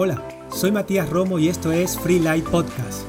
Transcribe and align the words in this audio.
Hola, 0.00 0.22
soy 0.54 0.70
Matías 0.70 1.10
Romo 1.10 1.40
y 1.40 1.48
esto 1.48 1.72
es 1.72 1.98
Free 1.98 2.20
Light 2.20 2.44
Podcast. 2.44 3.02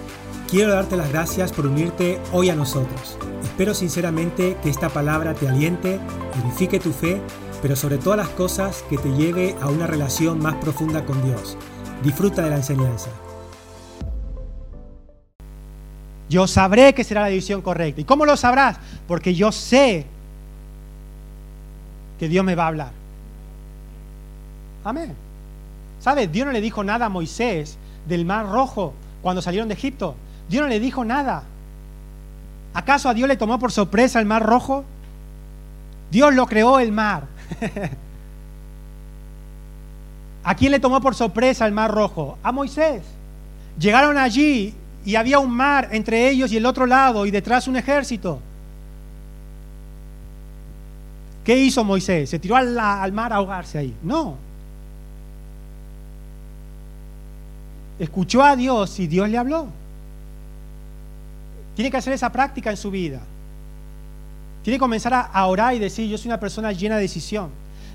Quiero 0.50 0.74
darte 0.74 0.98
las 0.98 1.12
gracias 1.12 1.54
por 1.54 1.68
unirte 1.68 2.20
hoy 2.32 2.50
a 2.50 2.56
nosotros. 2.56 3.16
Espero 3.44 3.76
sinceramente 3.76 4.58
que 4.64 4.72
esta 4.72 4.90
palabra 4.90 5.36
te 5.36 5.48
aliente, 5.48 6.00
edifique 6.44 6.80
tu 6.80 6.92
fe, 6.92 7.22
pero 7.62 7.76
sobre 7.76 8.00
todas 8.00 8.18
las 8.18 8.30
cosas 8.30 8.84
que 8.90 8.98
te 8.98 9.10
lleve 9.10 9.56
a 9.62 9.68
una 9.68 9.86
relación 9.86 10.40
más 10.40 10.56
profunda 10.56 11.06
con 11.06 11.24
Dios. 11.24 11.60
Disfruta 12.04 12.42
de 12.42 12.50
la 12.50 12.56
enseñanza. 12.56 13.12
Yo 16.28 16.48
sabré 16.48 16.96
que 16.96 17.04
será 17.04 17.22
la 17.22 17.28
decisión 17.28 17.62
correcta. 17.62 18.02
¿Y 18.02 18.06
cómo 18.06 18.26
lo 18.26 18.36
sabrás? 18.36 18.80
Porque 19.08 19.36
yo 19.36 19.52
sé 19.52 20.08
que 22.18 22.28
Dios 22.28 22.44
me 22.44 22.56
va 22.56 22.64
a 22.64 22.68
hablar. 22.70 22.92
Amén. 24.84 25.29
¿Sabes? 26.00 26.32
Dios 26.32 26.46
no 26.46 26.52
le 26.52 26.62
dijo 26.62 26.84
nada 26.84 27.08
a 27.08 27.10
Moisés 27.10 27.78
del 28.08 28.26
mar 28.26 28.48
rojo 28.50 28.94
cuando 29.22 29.42
salieron 29.42 29.68
de 29.68 29.74
Egipto. 29.76 30.16
Dios 30.50 30.64
no 30.64 30.70
le 30.70 30.80
dijo 30.80 31.04
nada. 31.04 31.44
¿Acaso 32.74 33.10
a 33.10 33.14
Dios 33.14 33.28
le 33.28 33.38
tomó 33.38 33.60
por 33.60 33.72
sorpresa 33.72 34.20
el 34.20 34.26
mar 34.26 34.44
rojo? 34.46 34.86
Dios 36.12 36.34
lo 36.34 36.48
creó 36.48 36.80
el 36.80 36.92
mar. 36.92 37.26
¿A 40.44 40.56
quién 40.56 40.72
le 40.72 40.80
tomó 40.80 41.02
por 41.02 41.16
sorpresa 41.16 41.66
el 41.66 41.74
mar 41.74 41.92
rojo? 41.92 42.38
A 42.42 42.52
Moisés. 42.52 43.04
Llegaron 43.78 44.18
allí 44.18 44.74
y 45.06 45.16
había 45.16 45.40
un 45.40 45.52
mar 45.52 45.90
entre 45.92 46.30
ellos 46.30 46.52
y 46.52 46.58
el 46.58 46.66
otro 46.66 46.86
lado 46.86 47.26
y 47.26 47.32
detrás 47.32 47.68
un 47.68 47.76
ejército. 47.76 48.40
¿Qué 51.44 51.58
hizo 51.58 51.84
Moisés? 51.84 52.30
¿Se 52.30 52.40
tiró 52.40 52.56
al, 52.56 52.78
al 52.78 53.12
mar 53.12 53.34
a 53.34 53.38
ahogarse 53.38 53.78
ahí? 53.78 53.96
No, 54.04 54.38
escuchó 58.00 58.44
a 58.44 58.56
Dios 58.56 59.00
y 59.00 59.08
Dios 59.08 59.30
le 59.30 59.38
habló. 59.38 59.68
Tiene 61.76 61.92
que 61.92 61.98
hacer 61.98 62.14
esa 62.14 62.32
práctica 62.32 62.70
en 62.70 62.78
su 62.78 62.90
vida. 62.90 63.20
Tiene 64.64 64.78
que 64.78 64.82
comenzar 64.82 65.30
a 65.32 65.46
orar 65.46 65.76
y 65.76 65.80
decir, 65.80 66.10
yo 66.10 66.18
soy 66.18 66.30
una 66.30 66.40
persona 66.40 66.72
llena 66.72 66.96
de 66.96 67.04
decisión. 67.04 67.50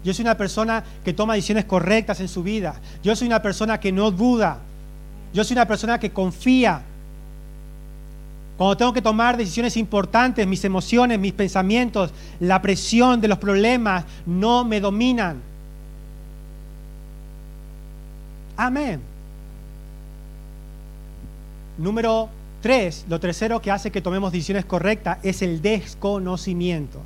Yo 0.05 0.13
soy 0.13 0.23
una 0.25 0.37
persona 0.37 0.85
que 1.03 1.15
toma 1.15 1.35
decisiones 1.35 1.65
correctas 1.65 2.21
en 2.21 2.29
su 2.29 2.43
vida. 2.43 2.75
Yo 3.03 3.17
soy 3.17 3.27
una 3.27 3.41
persona 3.41 3.81
que 3.81 3.91
no 3.91 4.11
duda. 4.11 4.59
Yo 5.33 5.43
soy 5.45 5.55
una 5.55 5.67
persona 5.67 5.99
que 5.99 6.13
confía. 6.13 6.83
Cuando 8.57 8.77
tengo 8.77 8.93
que 8.93 9.03
tomar 9.03 9.37
decisiones 9.37 9.77
importantes, 9.77 10.47
mis 10.47 10.65
emociones, 10.65 11.19
mis 11.19 11.33
pensamientos, 11.33 12.13
la 12.39 12.61
presión 12.63 13.21
de 13.21 13.29
los 13.29 13.39
problemas 13.39 14.05
no 14.27 14.65
me 14.65 14.79
dominan. 14.79 15.41
Amén. 18.57 19.14
Número 21.79 22.29
tres, 22.63 23.05
lo 23.09 23.19
tercero 23.21 23.61
que 23.61 23.71
hace 23.71 23.91
que 23.91 24.01
tomemos 24.01 24.33
decisiones 24.33 24.65
correctas 24.65 25.19
es 25.23 25.43
el 25.43 25.61
desconocimiento. 25.61 27.01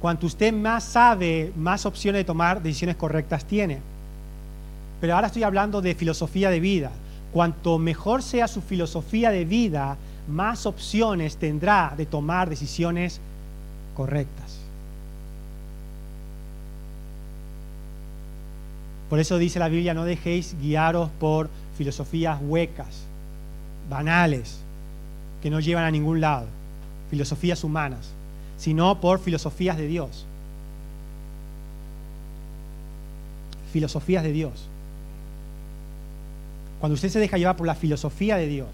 Cuanto 0.00 0.26
usted 0.26 0.52
más 0.52 0.84
sabe, 0.84 1.52
más 1.56 1.84
opciones 1.84 2.20
de 2.20 2.24
tomar 2.24 2.62
decisiones 2.62 2.96
correctas 2.96 3.44
tiene. 3.44 3.78
Pero 5.00 5.14
ahora 5.14 5.26
estoy 5.26 5.42
hablando 5.42 5.82
de 5.82 5.94
filosofía 5.94 6.50
de 6.50 6.60
vida. 6.60 6.90
Cuanto 7.32 7.78
mejor 7.78 8.22
sea 8.22 8.48
su 8.48 8.62
filosofía 8.62 9.30
de 9.30 9.44
vida, 9.44 9.96
más 10.28 10.64
opciones 10.64 11.36
tendrá 11.36 11.94
de 11.96 12.06
tomar 12.06 12.48
decisiones 12.48 13.20
correctas. 13.94 14.58
Por 19.10 19.18
eso 19.18 19.38
dice 19.38 19.58
la 19.58 19.68
Biblia, 19.68 19.92
no 19.92 20.04
dejéis 20.04 20.56
guiaros 20.60 21.10
por 21.18 21.50
filosofías 21.80 22.38
huecas, 22.42 23.04
banales, 23.88 24.58
que 25.42 25.48
no 25.48 25.60
llevan 25.60 25.84
a 25.84 25.90
ningún 25.90 26.20
lado, 26.20 26.44
filosofías 27.08 27.64
humanas, 27.64 28.10
sino 28.58 29.00
por 29.00 29.18
filosofías 29.18 29.78
de 29.78 29.86
Dios. 29.86 30.26
Filosofías 33.72 34.22
de 34.22 34.32
Dios. 34.32 34.52
Cuando 36.80 36.96
usted 36.96 37.08
se 37.08 37.18
deja 37.18 37.38
llevar 37.38 37.56
por 37.56 37.66
la 37.66 37.74
filosofía 37.74 38.36
de 38.36 38.46
Dios, 38.46 38.68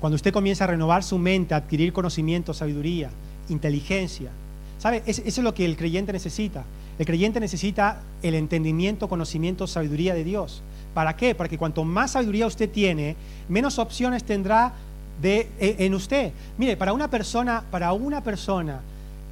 cuando 0.00 0.16
usted 0.16 0.32
comienza 0.32 0.64
a 0.64 0.68
renovar 0.68 1.02
su 1.02 1.18
mente, 1.18 1.52
a 1.52 1.58
adquirir 1.58 1.92
conocimiento, 1.92 2.54
sabiduría, 2.54 3.10
inteligencia, 3.50 4.30
¿sabe? 4.78 5.02
Eso 5.04 5.20
es 5.22 5.36
lo 5.36 5.52
que 5.52 5.66
el 5.66 5.76
creyente 5.76 6.14
necesita. 6.14 6.64
El 6.98 7.04
creyente 7.04 7.40
necesita 7.40 8.00
el 8.22 8.34
entendimiento, 8.34 9.06
conocimiento, 9.06 9.66
sabiduría 9.66 10.14
de 10.14 10.24
Dios. 10.24 10.62
¿Para 10.94 11.16
qué? 11.16 11.34
Para 11.34 11.48
que 11.48 11.58
cuanto 11.58 11.84
más 11.84 12.12
sabiduría 12.12 12.46
usted 12.46 12.70
tiene, 12.70 13.16
menos 13.48 13.78
opciones 13.78 14.24
tendrá 14.24 14.72
de, 15.20 15.48
e, 15.58 15.76
en 15.78 15.94
usted. 15.94 16.32
Mire, 16.56 16.76
para 16.76 16.92
una 16.92 17.08
persona, 17.08 17.62
para 17.70 17.92
una 17.92 18.22
persona 18.22 18.80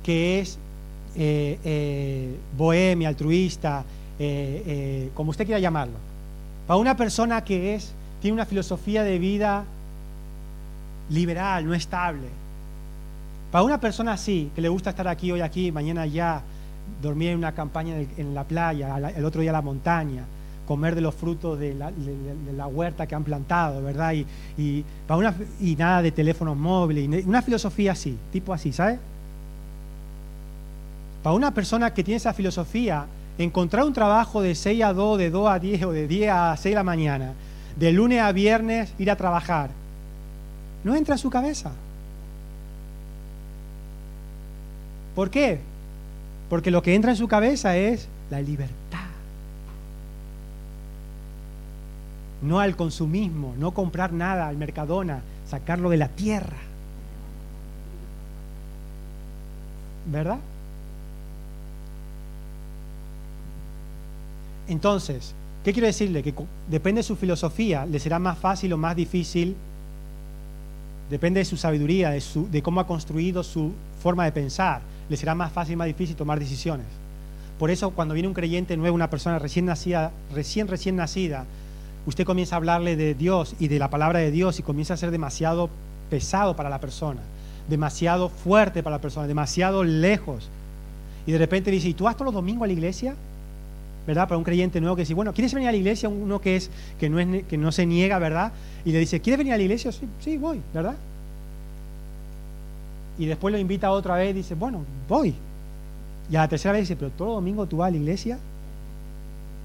que 0.02 0.40
es 0.40 0.58
eh, 1.16 1.58
eh, 1.64 2.36
bohemia, 2.56 3.08
altruista, 3.08 3.84
eh, 4.18 5.10
como 5.14 5.30
usted 5.30 5.44
quiera 5.44 5.58
llamarlo, 5.58 5.94
para 6.66 6.78
una 6.78 6.96
persona 6.96 7.42
que 7.42 7.74
es, 7.74 7.92
tiene 8.20 8.34
una 8.34 8.46
filosofía 8.46 9.02
de 9.02 9.18
vida 9.18 9.64
liberal, 11.10 11.66
no 11.66 11.74
estable, 11.74 12.28
para 13.50 13.64
una 13.64 13.80
persona 13.80 14.12
así, 14.12 14.50
que 14.54 14.60
le 14.60 14.68
gusta 14.68 14.90
estar 14.90 15.08
aquí, 15.08 15.30
hoy 15.30 15.40
aquí, 15.40 15.70
mañana 15.70 16.02
allá, 16.02 16.42
dormir 17.00 17.30
en 17.30 17.38
una 17.38 17.52
campaña 17.52 17.96
en 18.16 18.34
la 18.34 18.44
playa, 18.44 19.12
el 19.16 19.24
otro 19.24 19.40
día 19.40 19.50
en 19.50 19.54
la 19.54 19.62
montaña, 19.62 20.24
comer 20.66 20.94
de 20.94 21.00
los 21.00 21.14
frutos 21.14 21.58
de 21.58 21.74
la, 21.74 22.66
huerta 22.66 23.06
que 23.06 23.14
han 23.14 23.24
plantado, 23.24 23.82
¿verdad? 23.82 24.14
Y, 24.58 24.84
para 25.06 25.18
una, 25.18 25.34
y 25.60 25.76
nada 25.76 26.02
de 26.02 26.10
teléfonos 26.10 26.56
móviles, 26.56 27.24
una 27.24 27.42
filosofía 27.42 27.92
así, 27.92 28.16
tipo 28.32 28.52
así, 28.52 28.72
¿sabes? 28.72 28.98
Para 31.22 31.34
una 31.34 31.52
persona 31.52 31.94
que 31.94 32.04
tiene 32.04 32.16
esa 32.16 32.34
filosofía, 32.34 33.06
encontrar 33.38 33.84
un 33.84 33.92
trabajo 33.92 34.42
de 34.42 34.54
6 34.54 34.82
a 34.82 34.92
2, 34.92 35.18
de 35.18 35.30
2 35.30 35.48
a 35.48 35.58
10 35.58 35.82
o 35.84 35.92
de 35.92 36.08
10 36.08 36.30
a 36.30 36.56
6 36.56 36.72
de 36.72 36.76
la 36.76 36.82
mañana, 36.82 37.32
de 37.76 37.92
lunes 37.92 38.20
a 38.20 38.32
viernes 38.32 38.92
ir 38.98 39.10
a 39.10 39.16
trabajar, 39.16 39.70
no 40.84 40.94
entra 40.94 41.14
a 41.14 41.18
su 41.18 41.30
cabeza. 41.30 41.72
¿Por 45.14 45.30
qué? 45.30 45.58
Porque 46.48 46.70
lo 46.70 46.82
que 46.82 46.94
entra 46.94 47.10
en 47.10 47.16
su 47.16 47.26
cabeza 47.26 47.76
es 47.76 48.06
la 48.30 48.40
libertad. 48.40 48.85
No 52.42 52.60
al 52.60 52.76
consumismo, 52.76 53.54
no 53.58 53.72
comprar 53.72 54.12
nada 54.12 54.48
al 54.48 54.56
Mercadona, 54.56 55.22
sacarlo 55.48 55.90
de 55.90 55.96
la 55.96 56.08
tierra. 56.08 56.56
¿Verdad? 60.10 60.38
Entonces, 64.68 65.34
¿qué 65.64 65.72
quiero 65.72 65.86
decirle? 65.86 66.22
Que 66.22 66.34
depende 66.68 67.00
de 67.00 67.02
su 67.04 67.16
filosofía, 67.16 67.86
le 67.86 67.98
será 67.98 68.18
más 68.18 68.38
fácil 68.38 68.72
o 68.72 68.76
más 68.76 68.96
difícil, 68.96 69.56
depende 71.10 71.38
de 71.38 71.44
su 71.44 71.56
sabiduría, 71.56 72.10
de, 72.10 72.62
cómo 72.62 72.80
ha 72.80 72.86
construido 72.86 73.42
su 73.42 73.72
forma 74.02 74.24
de 74.24 74.32
pensar, 74.32 74.80
le 75.08 75.16
será 75.16 75.34
más 75.34 75.52
fácil 75.52 75.74
o 75.74 75.78
más 75.78 75.86
difícil 75.86 76.16
tomar 76.16 76.38
decisiones. 76.38 76.86
Por 77.58 77.70
eso 77.70 77.90
cuando 77.90 78.14
viene 78.14 78.28
un 78.28 78.34
creyente 78.34 78.76
nuevo, 78.76 78.94
una 78.94 79.08
persona 79.08 79.38
recién 79.38 79.66
nacida, 79.66 80.12
recién 80.34 80.68
recién 80.68 80.96
nacida, 80.96 81.46
usted 82.06 82.24
comienza 82.24 82.54
a 82.54 82.58
hablarle 82.58 82.96
de 82.96 83.14
Dios 83.14 83.54
y 83.58 83.68
de 83.68 83.78
la 83.78 83.90
palabra 83.90 84.20
de 84.20 84.30
Dios 84.30 84.58
y 84.58 84.62
comienza 84.62 84.94
a 84.94 84.96
ser 84.96 85.10
demasiado 85.10 85.68
pesado 86.08 86.56
para 86.56 86.70
la 86.70 86.80
persona, 86.80 87.20
demasiado 87.68 88.28
fuerte 88.28 88.82
para 88.82 88.96
la 88.96 89.02
persona, 89.02 89.26
demasiado 89.26 89.84
lejos. 89.84 90.48
Y 91.26 91.32
de 91.32 91.38
repente 91.38 91.70
dice, 91.70 91.88
¿y 91.88 91.94
tú 91.94 92.04
vas 92.04 92.14
todos 92.14 92.26
los 92.26 92.34
domingos 92.34 92.64
a 92.64 92.66
la 92.68 92.72
iglesia? 92.72 93.14
¿Verdad? 94.06 94.28
Para 94.28 94.38
un 94.38 94.44
creyente 94.44 94.80
nuevo 94.80 94.94
que 94.94 95.02
dice, 95.02 95.14
bueno, 95.14 95.32
¿quieres 95.32 95.52
venir 95.52 95.68
a 95.68 95.72
la 95.72 95.78
iglesia? 95.78 96.08
Uno 96.08 96.40
que, 96.40 96.54
es, 96.54 96.70
que, 97.00 97.08
no, 97.58 97.72
se 97.72 97.86
niega, 97.86 98.20
¿verdad? 98.20 98.52
Y 98.84 98.92
le 98.92 99.00
dice, 99.00 99.20
¿quieres 99.20 99.38
venir 99.38 99.52
a 99.52 99.56
la 99.56 99.64
iglesia? 99.64 99.90
Sí, 99.90 100.06
sí, 100.20 100.36
voy, 100.36 100.60
¿verdad? 100.72 100.94
Y 103.18 103.26
después 103.26 103.50
lo 103.50 103.58
invita 103.58 103.90
otra 103.90 104.14
vez 104.14 104.30
y 104.30 104.34
dice, 104.34 104.54
bueno, 104.54 104.84
voy. 105.08 105.34
Y 106.30 106.36
a 106.36 106.40
la 106.40 106.48
tercera 106.48 106.72
vez 106.72 106.82
dice, 106.82 106.94
pero 106.94 107.10
todo 107.10 107.34
domingo 107.34 107.66
tú 107.66 107.78
vas 107.78 107.88
a 107.88 107.90
la 107.90 107.96
iglesia. 107.96 108.38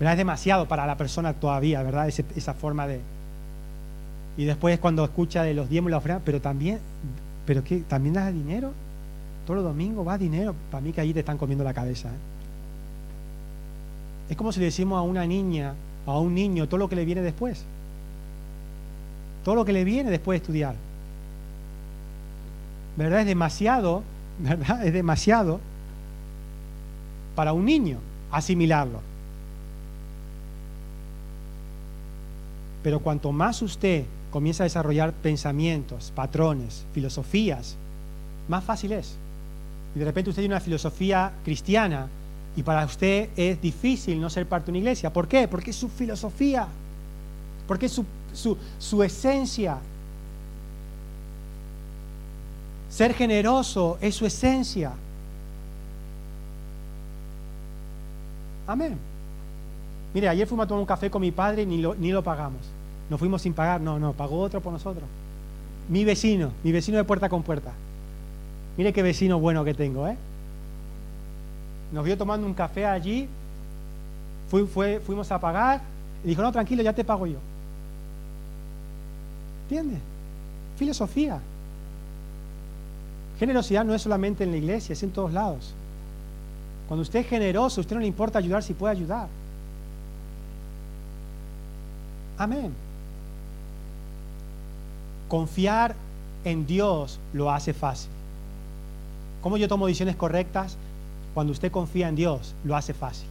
Es 0.10 0.18
demasiado 0.18 0.68
para 0.68 0.88
la 0.88 0.98
persona 0.98 1.34
todavía, 1.34 1.84
¿verdad? 1.84 2.08
esa 2.08 2.54
forma 2.56 2.88
de... 2.88 3.02
Y 4.36 4.46
después 4.46 4.80
cuando 4.80 5.04
escucha 5.04 5.44
de 5.44 5.54
los 5.54 5.70
diezmos 5.70 5.90
y 5.90 5.92
la 5.92 5.98
ofrenda, 5.98 6.22
pero 6.26 6.42
también, 6.42 6.80
¿pero 7.46 7.64
qué? 7.64 7.84
¿También 7.88 8.16
das 8.16 8.34
dinero? 8.34 8.72
Todos 9.46 9.58
los 9.58 9.66
domingos 9.66 10.08
va 10.08 10.18
dinero. 10.18 10.56
Para 10.72 10.82
mí 10.82 10.92
que 10.92 11.02
ahí 11.02 11.14
te 11.14 11.20
están 11.20 11.38
comiendo 11.38 11.64
la 11.64 11.74
cabeza. 11.74 12.10
¿eh? 12.10 12.32
Es 14.32 14.38
como 14.38 14.52
si 14.52 14.60
le 14.60 14.68
decimos 14.68 14.98
a 14.98 15.02
una 15.02 15.26
niña, 15.28 15.76
a 16.08 16.18
un 16.18 16.34
niño, 16.34 16.68
todo 16.68 16.80
lo 16.80 16.90
que 16.90 16.96
le 16.96 17.06
viene 17.06 17.22
después. 17.22 17.64
Todo 19.44 19.54
lo 19.54 19.66
que 19.66 19.74
le 19.74 19.84
viene 19.84 20.10
después 20.10 20.40
de 20.40 20.44
estudiar. 20.44 20.76
¿Verdad? 22.98 23.20
Es 23.20 23.28
demasiado, 23.28 24.02
¿verdad? 24.40 24.84
Es 24.84 24.94
demasiado 24.94 25.60
para 27.36 27.54
un 27.54 27.66
niño 27.66 28.00
asimilarlo. 28.32 29.11
Pero 32.84 33.00
cuanto 33.00 33.32
más 33.32 33.62
usted 33.62 34.06
comienza 34.32 34.64
a 34.64 34.66
desarrollar 34.66 35.14
pensamientos, 35.14 36.12
patrones, 36.16 36.86
filosofías, 36.94 37.76
más 38.48 38.64
fácil 38.64 38.94
es. 38.94 39.16
Y 39.96 40.00
de 40.00 40.06
repente 40.06 40.30
usted 40.30 40.42
tiene 40.42 40.56
una 40.56 40.62
filosofía 40.62 41.34
cristiana 41.44 42.08
y 42.56 42.64
para 42.64 42.86
usted 42.86 43.30
es 43.36 43.62
difícil 43.62 44.20
no 44.20 44.30
ser 44.30 44.48
parte 44.48 44.68
de 44.68 44.72
una 44.72 44.80
iglesia. 44.80 45.12
¿Por 45.12 45.28
qué? 45.28 45.48
Porque 45.48 45.72
es 45.72 45.76
su 45.76 45.90
filosofía, 45.90 46.68
porque 47.68 47.86
es 47.86 47.92
su, 47.92 48.06
su, 48.34 48.58
su 48.80 49.04
esencia. 49.04 49.78
Ser 52.90 53.14
generoso 53.14 53.98
es 54.02 54.16
su 54.16 54.26
esencia. 54.26 54.92
Amén. 58.68 59.11
Mire, 60.14 60.28
ayer 60.28 60.48
fuimos 60.48 60.66
a 60.66 60.68
tomar 60.68 60.82
un 60.82 60.86
café 60.86 61.10
con 61.10 61.22
mi 61.22 61.32
padre 61.32 61.64
y 61.64 61.66
ni 61.66 62.12
lo, 62.12 62.24
pagamos. 62.24 62.62
Nos 63.10 63.20
fuimos 63.20 63.42
sin 63.42 63.54
pagar, 63.54 63.82
no, 63.82 64.00
no, 64.00 64.14
pagó 64.14 64.40
otro 64.40 64.62
por 64.62 64.74
nosotros. 64.74 65.04
Mi 65.90 66.04
vecino, 66.04 66.52
mi 66.64 66.72
vecino 66.72 66.98
de 66.98 67.04
puerta 67.04 67.30
con 67.30 67.44
puerta. 67.44 67.72
Mire 68.78 68.94
qué 68.94 69.02
vecino 69.02 69.40
bueno 69.40 69.64
que 69.64 69.74
tengo, 69.74 70.08
¿eh? 70.08 70.18
Nos 71.92 72.06
vio 72.06 72.18
tomando 72.18 72.48
un 72.48 72.54
café 72.54 72.86
allí, 72.86 73.28
fuimos 74.50 75.32
a 75.32 75.40
pagar, 75.40 75.82
y 76.24 76.28
dijo, 76.28 76.42
no, 76.42 76.52
tranquilo, 76.52 76.84
ya 76.84 76.94
te 76.94 77.04
pago 77.04 77.26
yo. 77.26 77.38
¿Entiende? 79.64 79.98
Filosofía. 80.78 81.40
Generosidad 83.40 83.84
no 83.84 83.94
es 83.94 84.02
solamente 84.02 84.44
en 84.44 84.52
la 84.52 84.58
iglesia, 84.58 84.94
es 84.94 85.04
en 85.04 85.12
todos 85.12 85.34
lados. 85.34 85.74
Cuando 86.88 87.02
usted 87.02 87.20
es 87.20 87.28
generoso, 87.28 87.82
usted 87.82 87.96
no 87.96 88.02
le 88.02 88.08
importa 88.08 88.40
ayudar 88.40 88.62
si 88.62 88.74
puede 88.74 88.92
ayudar. 88.92 89.28
Amén. 92.38 92.74
Confiar 95.28 95.96
en 96.44 96.66
Dios 96.66 97.20
lo 97.34 97.52
hace 97.52 97.74
fácil. 97.74 98.10
¿Cómo 99.42 99.58
yo 99.58 99.68
tomo 99.68 99.88
decisiones 99.88 100.16
correctas? 100.16 100.78
Cuando 101.34 101.52
usted 101.52 101.72
confía 101.72 102.10
en 102.10 102.16
Dios, 102.16 102.54
lo 102.64 102.76
hace 102.76 102.94
fácil. 102.94 103.28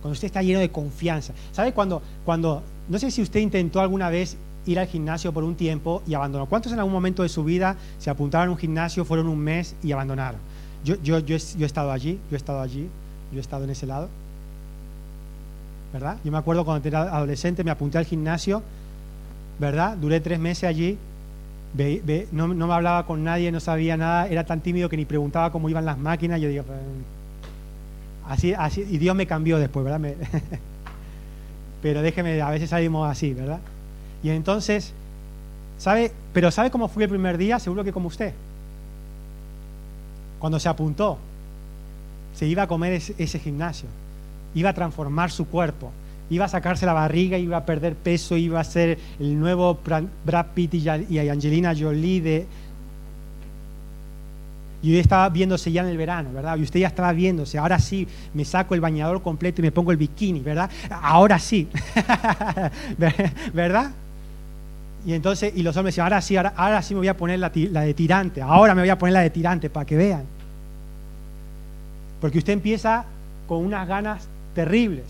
Cuando 0.00 0.12
usted 0.12 0.26
está 0.26 0.42
lleno 0.42 0.60
de 0.60 0.70
confianza. 0.70 1.32
¿Sabe 1.52 1.72
cuando, 1.72 2.02
cuando, 2.24 2.62
no 2.88 2.98
sé 2.98 3.10
si 3.10 3.22
usted 3.22 3.40
intentó 3.40 3.80
alguna 3.80 4.10
vez 4.10 4.36
ir 4.66 4.78
al 4.78 4.86
gimnasio 4.86 5.32
por 5.32 5.44
un 5.44 5.54
tiempo 5.54 6.02
y 6.06 6.14
abandonó? 6.14 6.46
¿Cuántos 6.46 6.72
en 6.72 6.78
algún 6.78 6.92
momento 6.92 7.22
de 7.22 7.28
su 7.28 7.44
vida 7.44 7.76
se 7.98 8.10
apuntaron 8.10 8.48
a 8.48 8.52
un 8.52 8.58
gimnasio, 8.58 9.04
fueron 9.04 9.28
un 9.28 9.38
mes 9.38 9.74
y 9.82 9.92
abandonaron? 9.92 10.40
Yo, 10.84 10.96
yo, 11.02 11.18
yo, 11.18 11.36
he 11.36 11.64
estado 11.64 11.90
allí, 11.90 12.18
yo 12.30 12.36
he 12.36 12.36
estado 12.36 12.60
allí, 12.60 12.88
yo 13.32 13.38
he 13.38 13.40
estado 13.40 13.64
en 13.64 13.70
ese 13.70 13.86
lado. 13.86 14.08
¿Verdad? 15.94 16.18
Yo 16.24 16.30
me 16.30 16.36
acuerdo 16.36 16.64
cuando 16.66 16.86
era 16.86 17.02
adolescente, 17.02 17.64
me 17.64 17.70
apunté 17.70 17.96
al 17.96 18.04
gimnasio, 18.04 18.62
¿verdad? 19.58 19.96
Duré 19.96 20.20
tres 20.20 20.38
meses 20.38 20.64
allí, 20.64 20.98
no, 22.32 22.48
me 22.48 22.74
hablaba 22.74 23.06
con 23.06 23.24
nadie, 23.24 23.50
no 23.50 23.60
sabía 23.60 23.96
nada, 23.96 24.28
era 24.28 24.44
tan 24.44 24.60
tímido 24.60 24.90
que 24.90 24.98
ni 24.98 25.06
preguntaba 25.06 25.50
cómo 25.50 25.70
iban 25.70 25.86
las 25.86 25.96
máquinas. 25.96 26.40
Yo 26.40 26.48
digo, 26.48 26.64
pues, 26.64 26.78
así, 28.28 28.52
así, 28.52 28.86
y 28.90 28.98
Dios 28.98 29.16
me 29.16 29.26
cambió 29.26 29.56
después, 29.58 29.86
¿verdad? 29.86 30.14
pero 31.82 32.02
déjeme, 32.02 32.42
a 32.42 32.50
veces 32.50 32.68
salimos 32.68 33.10
así, 33.10 33.32
¿verdad? 33.32 33.60
Y 34.22 34.28
entonces, 34.28 34.92
¿sabe? 35.78 36.12
Pero 36.34 36.50
¿sabe 36.50 36.70
cómo 36.70 36.88
fui 36.88 37.04
el 37.04 37.08
primer 37.08 37.38
día? 37.38 37.58
Seguro 37.58 37.84
que 37.84 37.92
como 37.92 38.08
usted 38.08 38.34
cuando 40.44 40.60
se 40.60 40.68
apuntó, 40.68 41.16
se 42.34 42.46
iba 42.46 42.64
a 42.64 42.66
comer 42.66 42.92
ese, 42.92 43.38
gimnasio, 43.38 43.88
iba 44.54 44.70
a 44.70 44.72
transformar 44.72 45.30
su 45.30 45.46
cuerpo, 45.46 45.92
iba 46.30 46.44
a 46.44 46.48
sacarse 46.48 46.86
la 46.86 46.92
barriga, 46.92 47.38
iba 47.38 47.56
a 47.56 47.66
perder 47.66 47.94
peso, 47.94 48.36
iba 48.36 48.60
a 48.60 48.64
ser 48.64 48.98
el 49.18 49.38
nuevo 49.38 49.78
Brad 50.24 50.46
Pitt 50.54 50.74
y 50.74 51.18
Angelina 51.28 51.74
Jolie 51.78 52.20
de... 52.20 52.46
Y 54.82 54.88
usted 54.88 55.00
estaba 55.00 55.30
viéndose 55.30 55.72
ya 55.72 55.80
en 55.80 55.88
el 55.88 55.96
verano, 55.96 56.30
¿verdad? 56.30 56.58
Y 56.58 56.62
usted 56.62 56.80
ya 56.80 56.88
estaba 56.88 57.10
viéndose, 57.12 57.56
ahora 57.56 57.78
sí, 57.78 58.06
me 58.34 58.44
saco 58.44 58.74
el 58.74 58.82
bañador 58.82 59.22
completo 59.22 59.62
y 59.62 59.64
me 59.64 59.72
pongo 59.72 59.92
el 59.92 59.96
bikini, 59.96 60.40
¿verdad? 60.40 60.70
Ahora 60.90 61.38
sí, 61.38 61.68
¿verdad? 63.54 63.92
Y 65.06 65.12
entonces, 65.12 65.52
y 65.54 65.62
los 65.62 65.76
hombres 65.76 65.94
decían, 65.94 66.04
ahora 66.04 66.20
sí, 66.20 66.36
ahora, 66.36 66.82
sí 66.82 66.94
me 66.94 66.98
voy 66.98 67.08
a 67.08 67.16
poner 67.16 67.38
la, 67.38 67.50
de 67.50 67.94
tirante, 67.94 68.40
ahora 68.40 68.74
me 68.74 68.82
voy 68.82 68.88
a 68.88 68.98
poner 68.98 69.12
la 69.12 69.20
de 69.20 69.30
tirante 69.30 69.70
para 69.70 69.86
que 69.86 69.96
vean. 69.96 70.24
Porque 72.20 72.38
usted 72.38 72.54
empieza 72.54 73.04
con 73.46 73.64
unas 73.64 73.86
ganas 73.86 74.28
terribles. 74.54 75.04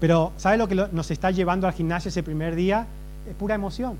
Pero 0.00 0.32
¿sabe 0.36 0.56
lo 0.56 0.66
que 0.66 0.74
nos 0.74 1.10
está 1.10 1.30
llevando 1.30 1.66
al 1.66 1.74
gimnasio 1.74 2.08
ese 2.08 2.22
primer 2.22 2.54
día? 2.56 2.86
Es 3.28 3.34
pura 3.36 3.54
emoción. 3.54 3.96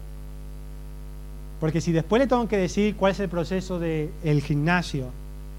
Porque 1.60 1.80
si 1.80 1.92
después 1.92 2.18
le 2.18 2.26
tengo 2.26 2.48
que 2.48 2.56
decir 2.56 2.96
cuál 2.96 3.12
es 3.12 3.20
el 3.20 3.28
proceso 3.28 3.78
del 3.78 4.42
gimnasio, 4.42 5.06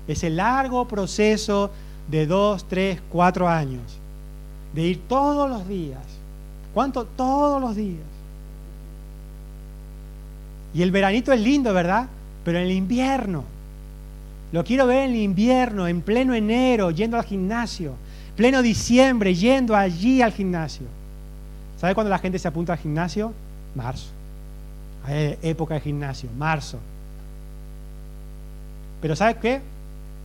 ese 0.06 0.30
largo 0.30 0.86
proceso 0.86 1.72
de 2.10 2.28
dos, 2.28 2.68
tres, 2.68 3.00
cuatro 3.10 3.48
años, 3.48 4.00
de 4.74 4.82
ir 4.82 5.02
todos 5.08 5.50
los 5.50 5.66
días. 5.66 6.02
¿Cuánto? 6.74 7.06
Todos 7.06 7.62
los 7.62 7.76
días. 7.76 8.02
Y 10.74 10.82
el 10.82 10.92
veranito 10.92 11.32
es 11.32 11.40
lindo, 11.40 11.74
¿verdad? 11.74 12.08
Pero 12.44 12.58
en 12.58 12.66
el 12.66 12.72
invierno. 12.72 13.44
Lo 14.52 14.64
quiero 14.64 14.88
ver 14.88 15.06
en 15.06 15.12
el 15.12 15.22
invierno, 15.22 15.88
en 15.88 16.02
pleno 16.02 16.34
enero, 16.34 16.92
yendo 16.92 17.16
al 17.16 17.24
gimnasio. 17.24 17.94
Pleno 18.36 18.62
diciembre, 18.62 19.36
yendo 19.36 19.76
allí 19.76 20.22
al 20.22 20.32
gimnasio. 20.32 20.86
¿Sabe 21.80 21.94
cuándo 21.94 22.10
la 22.10 22.20
gente 22.20 22.40
se 22.40 22.48
apunta 22.48 22.74
al 22.74 22.80
gimnasio? 22.80 23.34
Marzo. 23.76 24.08
Época 25.08 25.76
de 25.76 25.82
gimnasio, 25.82 26.30
marzo. 26.38 26.80
Pero 29.02 29.16
¿sabe 29.16 29.36
qué? 29.36 29.62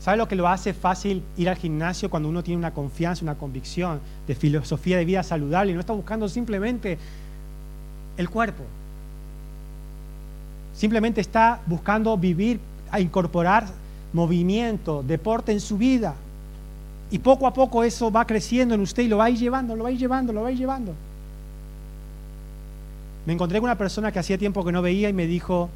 ¿Sabe 0.01 0.17
lo 0.17 0.29
que 0.29 0.37
lo 0.37 0.47
hace 0.47 0.73
fácil 0.73 1.23
ir 1.37 1.49
al 1.49 1.57
gimnasio 1.57 2.09
cuando 2.09 2.29
uno 2.29 2.45
tiene 2.45 2.59
una 2.59 2.71
confianza, 2.71 3.25
una 3.25 3.35
convicción 3.35 4.01
de 4.29 4.35
filosofía 4.37 4.97
de 4.97 5.05
vida 5.05 5.23
saludable 5.25 5.73
y 5.73 5.75
no 5.75 5.81
está 5.81 5.93
buscando 5.93 6.29
simplemente 6.29 6.97
el 8.17 8.31
cuerpo? 8.31 8.63
Simplemente 10.77 11.21
está 11.21 11.61
buscando 11.67 12.17
vivir, 12.17 12.61
a 12.91 13.01
incorporar 13.01 13.67
movimiento, 14.13 15.03
deporte 15.03 15.51
en 15.51 15.61
su 15.61 15.77
vida. 15.77 16.15
Y 17.11 17.19
poco 17.19 17.47
a 17.47 17.55
poco 17.55 17.85
eso 17.85 18.11
va 18.11 18.27
creciendo 18.27 18.75
en 18.75 18.83
usted 18.83 19.03
y 19.03 19.09
lo 19.09 19.19
va 19.19 19.25
a 19.25 19.31
ir 19.31 19.39
llevando, 19.39 19.75
lo 19.75 19.85
va 19.85 19.89
a 19.89 19.93
ir 19.93 19.99
llevando, 19.99 20.33
lo 20.33 20.43
va 20.43 20.49
a 20.49 20.53
ir 20.53 20.59
llevando. 20.59 20.95
Me 23.25 23.33
encontré 23.33 23.59
con 23.59 23.65
una 23.65 23.79
persona 23.79 24.13
que 24.13 24.19
hacía 24.19 24.39
tiempo 24.39 24.65
que 24.65 24.73
no 24.73 24.83
veía 24.83 25.09
y 25.09 25.13
me 25.13 25.27
dijo, 25.27 25.71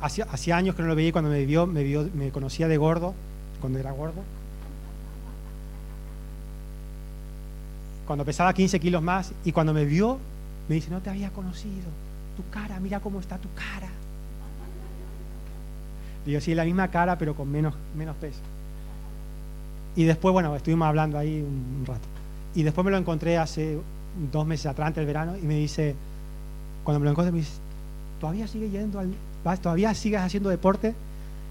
hacía, 0.00 0.56
años 0.56 0.74
que 0.74 0.82
no 0.82 0.88
lo 0.88 0.94
veía 0.94 1.12
cuando 1.12 1.30
me 1.30 1.44
vio, 1.44 1.66
me 1.66 1.82
vio, 1.82 2.08
me 2.14 2.30
conocía 2.30 2.68
de 2.68 2.76
gordo, 2.76 3.14
cuando 3.60 3.78
era 3.78 3.90
gordo. 3.92 4.22
Cuando 8.06 8.24
pesaba 8.24 8.54
15 8.54 8.78
kilos 8.78 9.02
más 9.02 9.32
y 9.44 9.52
cuando 9.52 9.72
me 9.72 9.84
vio, 9.84 10.18
me 10.68 10.76
dice, 10.76 10.90
no 10.90 11.00
te 11.00 11.10
había 11.10 11.30
conocido 11.30 11.88
tu 12.36 12.48
cara, 12.50 12.78
mira 12.78 13.00
cómo 13.00 13.18
está 13.18 13.38
tu 13.38 13.48
cara. 13.54 13.88
Digo, 16.24 16.40
sí, 16.40 16.54
la 16.54 16.64
misma 16.64 16.88
cara, 16.88 17.16
pero 17.16 17.34
con 17.34 17.50
menos, 17.50 17.74
menos 17.96 18.16
peso. 18.16 18.40
Y 19.96 20.04
después, 20.04 20.32
bueno, 20.32 20.54
estuvimos 20.54 20.86
hablando 20.86 21.18
ahí 21.18 21.40
un 21.40 21.84
rato. 21.86 22.06
Y 22.54 22.62
después 22.62 22.84
me 22.84 22.90
lo 22.90 22.98
encontré 22.98 23.38
hace 23.38 23.78
dos 24.30 24.46
meses 24.46 24.66
atrás, 24.66 24.88
antes 24.88 25.00
del 25.00 25.06
verano, 25.06 25.36
y 25.36 25.42
me 25.42 25.54
dice, 25.54 25.94
cuando 26.84 27.00
me 27.00 27.04
lo 27.04 27.10
encontré, 27.10 27.32
me 27.32 27.38
dice, 27.38 27.52
¿todavía 28.20 28.46
sigue 28.46 28.70
yendo 28.70 28.98
al, 28.98 29.14
todavía 29.60 29.92
sigues 29.94 30.20
haciendo 30.20 30.48
deporte? 30.48 30.94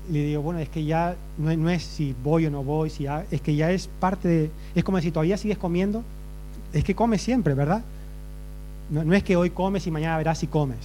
Y 0.09 0.13
le 0.13 0.23
digo, 0.25 0.41
bueno, 0.41 0.59
es 0.59 0.69
que 0.69 0.85
ya 0.85 1.15
no 1.37 1.69
es, 1.69 1.83
si 1.83 2.15
voy 2.23 2.45
o 2.45 2.51
no 2.51 2.63
voy, 2.63 2.89
si 2.89 3.07
es 3.31 3.41
que 3.41 3.55
ya 3.55 3.71
es 3.71 3.87
parte 3.99 4.27
de, 4.27 4.51
es 4.75 4.83
como 4.83 4.97
decir, 4.97 5.11
¿todavía 5.11 5.37
sigues 5.37 5.57
comiendo? 5.57 6.03
Es 6.73 6.83
que 6.83 6.95
comes 6.95 7.21
siempre, 7.21 7.53
¿verdad? 7.53 7.83
No, 8.89 9.13
es 9.13 9.23
que 9.23 9.35
hoy 9.35 9.49
comes 9.49 9.87
y 9.87 9.91
mañana 9.91 10.17
verás 10.17 10.37
si 10.39 10.47
comes. 10.47 10.77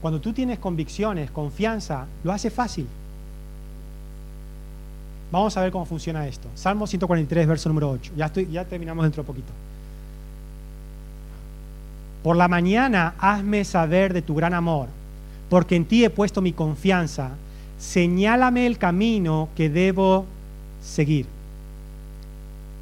Cuando 0.00 0.20
tú 0.20 0.32
tienes 0.32 0.58
convicciones, 0.58 1.30
confianza, 1.30 2.06
lo 2.24 2.32
hace 2.32 2.50
fácil. 2.50 2.86
Vamos 5.30 5.56
a 5.56 5.62
ver 5.62 5.70
cómo 5.70 5.84
funciona 5.84 6.26
esto. 6.26 6.48
Salmo 6.54 6.86
143, 6.86 7.46
verso 7.46 7.68
número 7.68 7.90
8. 7.90 8.12
Ya, 8.16 8.26
estoy, 8.26 8.48
ya 8.50 8.64
terminamos 8.64 9.04
dentro 9.04 9.22
de 9.22 9.26
poquito. 9.26 9.52
Por 12.22 12.36
la 12.36 12.48
mañana 12.48 13.14
hazme 13.18 13.64
saber 13.64 14.12
de 14.12 14.22
tu 14.22 14.34
gran 14.34 14.54
amor, 14.54 14.88
porque 15.48 15.76
en 15.76 15.84
ti 15.84 16.04
he 16.04 16.10
puesto 16.10 16.40
mi 16.40 16.52
confianza. 16.52 17.30
Señálame 17.78 18.66
el 18.66 18.78
camino 18.78 19.50
que 19.54 19.68
debo 19.68 20.24
seguir. 20.82 21.26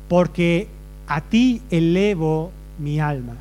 Porque 0.08 0.68
a 1.08 1.20
ti 1.20 1.62
elevo 1.70 2.52
mi 2.78 3.00
alma. 3.00 3.34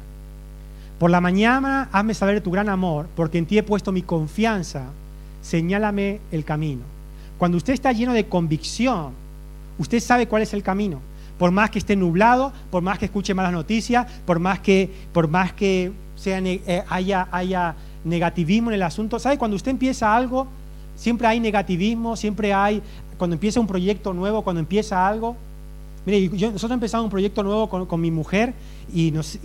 Por 0.99 1.11
la 1.11 1.21
mañana 1.21 1.89
hazme 1.91 2.13
saber 2.13 2.41
tu 2.41 2.51
gran 2.51 2.69
amor, 2.69 3.07
porque 3.15 3.37
en 3.37 3.45
ti 3.45 3.57
he 3.57 3.63
puesto 3.63 3.91
mi 3.91 4.01
confianza. 4.01 4.85
Señálame 5.41 6.21
el 6.31 6.43
camino. 6.43 6.94
Cuando 7.37 7.57
usted 7.57 7.73
está 7.73 7.91
lleno 7.91 8.13
de 8.13 8.25
convicción, 8.25 9.11
usted 9.77 9.99
sabe 9.99 10.27
cuál 10.27 10.41
es 10.41 10.53
el 10.53 10.63
camino. 10.63 10.99
por 11.37 11.51
más 11.51 11.69
que 11.69 11.79
esté 11.79 11.97
nublado, 11.97 12.53
por 12.71 12.81
más 12.81 12.97
que 12.97 13.05
escuche 13.05 13.33
malas 13.33 13.51
noticias, 13.51 14.07
por 14.25 14.39
más 14.39 14.61
que, 14.61 14.89
por 15.11 15.27
más 15.27 15.51
que 15.51 15.91
sea, 16.15 16.39
eh, 16.39 16.83
haya, 16.87 17.27
haya 17.29 17.75
negativismo 18.05 18.69
en 18.69 18.75
el 18.75 18.83
asunto. 18.83 19.19
¿Sabe? 19.19 19.37
Cuando 19.37 19.57
usted 19.57 19.71
empieza 19.71 20.15
algo, 20.15 20.47
siempre 20.95 21.27
hay 21.27 21.41
negativismo, 21.41 22.15
siempre 22.15 22.53
hay, 22.53 22.81
cuando 23.17 23.33
empieza 23.33 23.59
un 23.59 23.67
proyecto 23.67 24.13
nuevo, 24.13 24.43
cuando 24.43 24.61
empieza 24.61 25.05
algo. 25.05 25.35
Mire, 26.05 26.29
nosotros 26.29 26.71
empezamos 26.71 27.03
un 27.03 27.11
proyecto 27.11 27.43
nuevo 27.43 27.67
con, 27.67 27.99
mi 27.99 28.11
mujer 28.11 28.53
y 28.93 29.11
nos, 29.11 29.39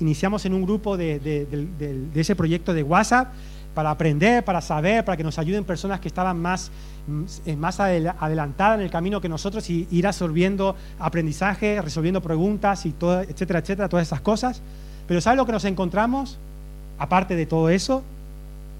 iniciamos 0.00 0.44
en 0.44 0.52
un 0.52 0.64
grupo 0.64 0.98
de, 0.98 1.20
de 1.20 2.20
ese 2.20 2.36
proyecto 2.36 2.74
de 2.74 2.82
WhatsApp 2.82 3.32
para 3.78 3.92
aprender, 3.92 4.44
para 4.44 4.60
saber, 4.60 5.04
para 5.04 5.16
que 5.16 5.22
nos 5.22 5.38
ayuden 5.38 5.62
personas 5.62 6.00
que 6.00 6.08
estaban 6.08 6.36
más, 6.36 6.72
mm, 7.06 7.52
más 7.56 7.78
adelantadas 7.78 8.76
en 8.76 8.84
el 8.84 8.90
camino 8.90 9.20
que 9.20 9.28
nosotros 9.28 9.70
y 9.70 9.86
ir 9.92 10.04
absorbiendo 10.04 10.74
aprendizaje, 10.98 11.80
resolviendo 11.80 12.20
preguntas 12.20 12.86
y 12.86 12.90
todo, 12.90 13.20
etcétera, 13.20 13.60
etcétera, 13.60 13.88
todas 13.88 14.08
esas 14.08 14.20
cosas. 14.20 14.60
Pero 15.06 15.20
¿sabe 15.20 15.36
lo 15.36 15.46
que 15.46 15.52
nos 15.52 15.64
encontramos? 15.64 16.38
Aparte 16.98 17.36
de 17.36 17.46
todo 17.46 17.70
eso, 17.70 18.02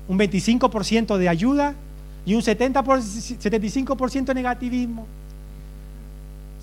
un 0.08 0.18
25% 0.18 1.16
de 1.16 1.28
ayuda 1.28 1.74
y 2.26 2.34
un 2.34 2.42
70 2.42 2.82
75% 2.82 4.24
de 4.24 4.34
negativismo. 4.34 5.06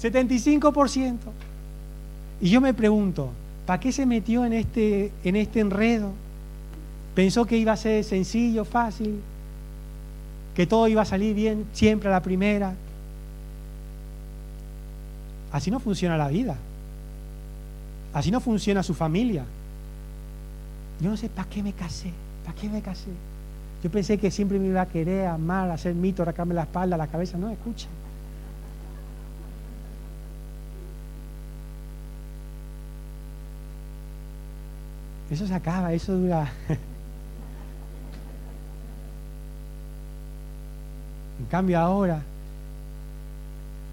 75%. 0.02 1.20
Y 2.42 2.50
yo 2.50 2.60
me 2.60 2.74
pregunto, 2.74 3.30
¿para 3.66 3.80
qué 3.80 3.94
se 3.94 4.06
metió 4.06 4.44
en 4.44 4.52
este, 4.52 5.14
en 5.24 5.38
este 5.38 5.62
enredo? 5.62 6.25
Pensó 7.16 7.46
que 7.46 7.58
iba 7.58 7.72
a 7.72 7.78
ser 7.78 8.04
sencillo, 8.04 8.66
fácil, 8.66 9.22
que 10.54 10.68
todo 10.68 10.88
iba 10.90 11.02
a 11.02 11.06
salir 11.06 11.34
bien 11.34 11.66
siempre 11.72 12.10
a 12.10 12.12
la 12.12 12.22
primera. 12.22 12.76
Así 15.52 15.72
no 15.72 15.80
funciona 15.80 16.18
la 16.18 16.28
vida. 16.28 16.58
Así 18.14 18.32
no 18.32 18.42
funciona 18.42 18.84
su 18.84 18.94
familia. 18.94 19.46
Yo 21.00 21.10
no 21.10 21.16
sé 21.16 21.30
para 21.30 21.50
qué 21.50 21.64
me 21.64 21.72
casé, 21.72 22.12
para 22.46 22.58
qué 22.58 22.68
me 22.70 22.82
casé. 22.82 23.12
Yo 23.82 23.90
pensé 23.90 24.18
que 24.18 24.30
siempre 24.30 24.60
me 24.60 24.68
iba 24.68 24.82
a 24.82 24.88
querer, 24.88 25.28
amar, 25.28 25.72
hacer 25.72 25.96
mito, 25.96 26.26
racarme 26.26 26.54
la 26.54 26.64
espalda, 26.64 26.98
la 26.98 27.08
cabeza. 27.08 27.38
No, 27.38 27.50
escucha. 27.50 27.88
Eso 35.30 35.48
se 35.48 35.54
acaba, 35.54 35.94
eso 35.94 36.14
dura. 36.18 36.52
En 41.46 41.52
cambio 41.52 41.80
ahora, 41.80 42.22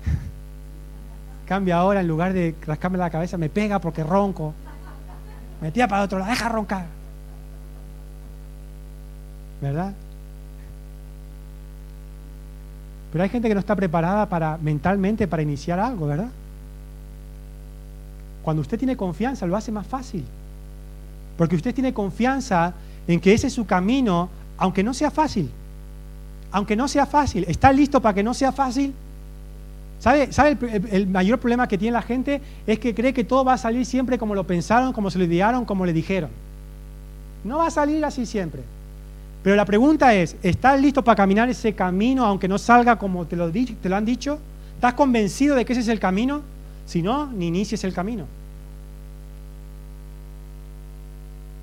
cambio 1.46 1.76
ahora, 1.76 2.00
en 2.00 2.08
lugar 2.08 2.32
de 2.32 2.54
rascarme 2.66 2.96
la 2.96 3.10
cabeza, 3.10 3.36
me 3.36 3.50
pega 3.50 3.78
porque 3.78 4.02
ronco. 4.02 4.54
Me 5.60 5.70
tira 5.70 5.86
para 5.86 6.02
otro 6.02 6.18
lado, 6.18 6.30
deja 6.30 6.48
roncar. 6.48 6.86
¿Verdad? 9.60 9.92
Pero 13.12 13.22
hay 13.22 13.28
gente 13.28 13.48
que 13.48 13.54
no 13.54 13.60
está 13.60 13.76
preparada 13.76 14.26
para 14.30 14.56
mentalmente 14.56 15.28
para 15.28 15.42
iniciar 15.42 15.78
algo, 15.78 16.06
¿verdad? 16.06 16.30
Cuando 18.42 18.62
usted 18.62 18.78
tiene 18.78 18.96
confianza, 18.96 19.44
lo 19.44 19.58
hace 19.58 19.70
más 19.70 19.86
fácil. 19.86 20.24
Porque 21.36 21.54
usted 21.54 21.74
tiene 21.74 21.92
confianza 21.92 22.72
en 23.06 23.20
que 23.20 23.34
ese 23.34 23.48
es 23.48 23.52
su 23.52 23.66
camino, 23.66 24.30
aunque 24.56 24.82
no 24.82 24.94
sea 24.94 25.10
fácil 25.10 25.50
aunque 26.52 26.76
no 26.76 26.86
sea 26.86 27.06
fácil. 27.06 27.44
¿Está 27.48 27.72
listo 27.72 28.00
para 28.00 28.14
que 28.14 28.22
no 28.22 28.34
sea 28.34 28.52
fácil? 28.52 28.92
¿Sabe, 29.98 30.32
¿Sabe 30.32 30.56
el, 30.90 31.06
mayor 31.06 31.38
problema 31.38 31.66
que 31.66 31.78
tiene 31.78 31.92
la 31.92 32.02
gente? 32.02 32.40
Es 32.66 32.78
que 32.78 32.94
cree 32.94 33.14
que 33.14 33.24
todo 33.24 33.44
va 33.44 33.54
a 33.54 33.58
salir 33.58 33.86
siempre 33.86 34.18
como 34.18 34.34
lo 34.34 34.44
pensaron, 34.44 34.92
como 34.92 35.10
se 35.10 35.18
lo 35.18 35.24
idearon, 35.24 35.64
como 35.64 35.86
le 35.86 35.92
dijeron. 35.92 36.30
No 37.44 37.58
va 37.58 37.68
a 37.68 37.70
salir 37.70 38.04
así 38.04 38.26
siempre. 38.26 38.62
Pero 39.42 39.56
la 39.56 39.64
pregunta 39.64 40.14
es, 40.14 40.36
¿estás 40.42 40.80
listo 40.80 41.02
para 41.02 41.16
caminar 41.16 41.48
ese 41.48 41.72
camino 41.74 42.24
aunque 42.24 42.46
no 42.48 42.58
salga 42.58 42.96
como 42.96 43.26
te 43.26 43.34
lo, 43.34 43.50
te 43.50 43.88
lo 43.88 43.96
han 43.96 44.04
dicho? 44.04 44.38
¿Estás 44.74 44.94
convencido 44.94 45.56
de 45.56 45.64
que 45.64 45.72
ese 45.72 45.82
es 45.82 45.88
el 45.88 45.98
camino? 45.98 46.42
Si 46.86 47.02
no, 47.02 47.26
ni 47.26 47.46
inicies 47.46 47.82
el 47.84 47.94
camino. 47.94 48.26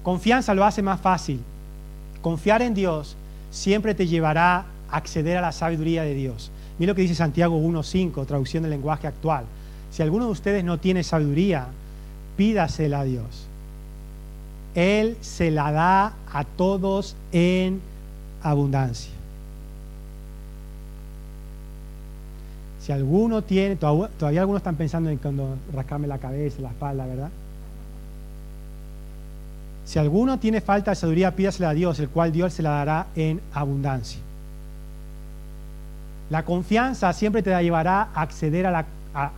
Confianza 0.03 0.53
lo 0.53 0.65
hace 0.65 0.81
más 0.81 1.00
fácil. 1.00 1.39
Confiar 2.22 2.62
en 2.62 2.74
Dios 2.74 3.15
siempre 3.51 3.93
te 3.93 4.08
llevará 4.08 4.65
acceder 4.91 5.38
a 5.38 5.41
la 5.41 5.51
sabiduría 5.51 6.03
de 6.03 6.13
Dios. 6.13 6.51
Mira 6.77 6.91
lo 6.91 6.96
que 6.96 7.01
dice 7.01 7.15
Santiago 7.15 7.60
1.5, 7.60 8.25
traducción 8.25 8.63
del 8.63 8.72
lenguaje 8.72 9.08
actual. 9.08 9.46
Si 9.91 10.01
alguno 10.01 10.25
de 10.25 10.31
ustedes 10.31 10.63
no 10.63 10.77
tiene 10.77 11.03
sabiduría, 11.03 11.67
pídasela 12.38 13.01
a 13.01 13.03
Dios. 13.03 13.48
Él 14.75 15.17
se 15.19 15.51
la 15.51 15.72
da 15.72 16.13
a 16.31 16.43
todos 16.43 17.15
en 17.31 17.81
abundancia. 18.43 19.12
Si 22.81 22.91
alguno 22.91 23.43
tiene, 23.43 23.75
todavía 23.75 24.39
algunos 24.41 24.62
están 24.62 24.75
pensando 24.75 25.10
en 25.10 25.17
cuando 25.17 25.58
rascarme 25.74 26.08
la 26.08 26.17
cabeza, 26.17 26.62
la 26.62 26.69
espalda, 26.69 27.05
¿verdad? 27.05 27.29
Si 29.86 30.00
alguno 30.00 30.39
tiene 30.39 30.62
falta 30.62 30.91
de 30.91 30.96
sabiduría, 30.96 31.36
pídasela 31.36 31.72
a 31.72 31.74
Dios, 31.74 32.00
el 32.00 32.10
cual 32.10 32.31
Dios 32.31 32.53
se 32.53 32.63
la 32.63 32.69
dará 32.69 33.08
en 33.15 33.41
abundancia. 33.53 34.19
La 36.29 36.45
confianza 36.45 37.12
siempre 37.13 37.41
te 37.41 37.50
llevará 37.62 38.09
a 38.13 38.21
acceder 38.21 38.67
a 38.67 38.86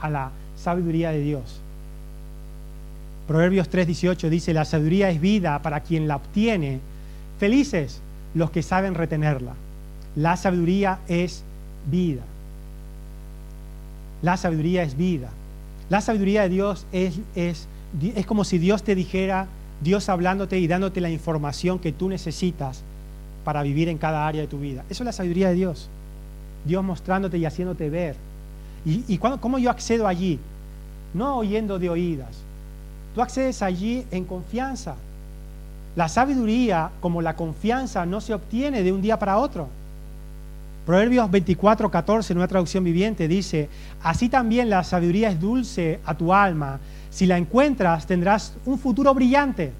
la, 0.09 0.31
sabiduría 0.57 1.11
de 1.11 1.21
Dios. 1.21 1.59
Proverbios 3.27 3.69
3:18 3.71 4.29
dice, 4.29 4.53
la 4.53 4.65
sabiduría 4.65 5.09
es 5.09 5.21
vida 5.21 5.61
para 5.61 5.79
quien 5.79 6.07
la 6.07 6.17
obtiene. 6.17 6.79
Felices 7.39 8.01
los 8.35 8.51
que 8.51 8.61
saben 8.61 8.93
retenerla. 8.93 9.53
La 10.15 10.35
sabiduría 10.35 10.99
es 11.07 11.43
vida. 11.89 12.21
La 14.21 14.37
sabiduría 14.37 14.83
es 14.83 14.97
vida. 14.97 15.29
La 15.89 16.01
sabiduría 16.01 16.43
de 16.43 16.49
Dios 16.49 16.85
es, 16.91 17.19
es, 17.35 17.67
es 18.15 18.25
como 18.25 18.43
si 18.43 18.57
Dios 18.57 18.83
te 18.83 18.95
dijera, 18.95 19.47
Dios 19.81 20.09
hablándote 20.09 20.59
y 20.59 20.67
dándote 20.67 21.01
la 21.01 21.09
información 21.09 21.79
que 21.79 21.91
tú 21.91 22.07
necesitas 22.09 22.83
para 23.43 23.63
vivir 23.63 23.89
en 23.89 23.97
cada 23.97 24.27
área 24.27 24.41
de 24.41 24.47
tu 24.47 24.59
vida. 24.59 24.83
Eso 24.89 25.03
es 25.03 25.05
la 25.05 25.11
sabiduría 25.11 25.49
de 25.49 25.55
Dios. 25.55 25.89
Dios 26.65 26.83
mostrándote 26.83 27.37
y 27.37 27.45
haciéndote 27.45 27.89
ver. 27.89 28.15
¿Y, 28.85 29.17
cómo 29.17 29.59
yo 29.59 29.69
accedo 29.69 30.07
allí? 30.07 30.39
No 31.13 31.37
oyendo 31.37 31.77
de 31.77 31.89
oídas. 31.89 32.29
Tú 33.13 33.21
accedes 33.21 33.61
allí 33.61 34.05
en 34.11 34.25
confianza. 34.25 34.95
La 35.95 36.07
sabiduría, 36.07 36.89
como 36.99 37.21
la 37.21 37.35
confianza, 37.35 38.05
no 38.05 38.21
se 38.21 38.33
obtiene 38.33 38.81
de 38.81 38.91
un 38.91 39.01
día 39.01 39.19
para 39.19 39.37
otro. 39.37 39.67
Proverbios 40.85 41.29
24, 41.29 41.91
14, 41.91 42.33
en 42.33 42.37
una 42.37 42.47
traducción 42.47 42.83
viviente, 42.83 43.27
dice, 43.27 43.69
así 44.01 44.29
también 44.29 44.69
la 44.69 44.83
sabiduría 44.83 45.29
es 45.29 45.39
dulce 45.39 45.99
a 46.05 46.15
tu 46.15 46.33
alma. 46.33 46.79
Si 47.11 47.25
la 47.25 47.37
encuentras, 47.37 48.07
tendrás 48.07 48.55
un 48.65 48.79
futuro 48.79 49.13
brillante. 49.13 49.73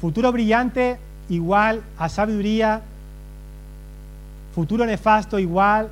Futuro 0.00 0.32
brillante 0.32 0.98
igual 1.28 1.82
a 1.96 2.08
sabiduría 2.08 2.82
Futuro 4.54 4.84
nefasto 4.84 5.38
igual 5.38 5.88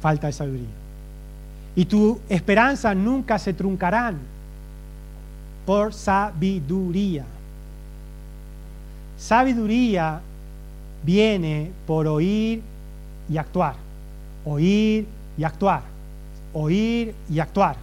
falta 0.00 0.26
de 0.26 0.32
sabiduría. 0.32 0.68
Y 1.76 1.84
tu 1.86 2.20
esperanza 2.28 2.94
nunca 2.94 3.38
se 3.38 3.54
truncarán 3.54 4.18
por 5.64 5.94
sabiduría. 5.94 7.24
Sabiduría 9.18 10.20
viene 11.02 11.70
por 11.86 12.06
oír 12.06 12.62
y 13.28 13.38
actuar. 13.38 13.76
Oír 14.44 15.06
y 15.38 15.44
actuar. 15.44 15.82
Oír 16.52 17.14
y 17.30 17.40
actuar. 17.40 17.76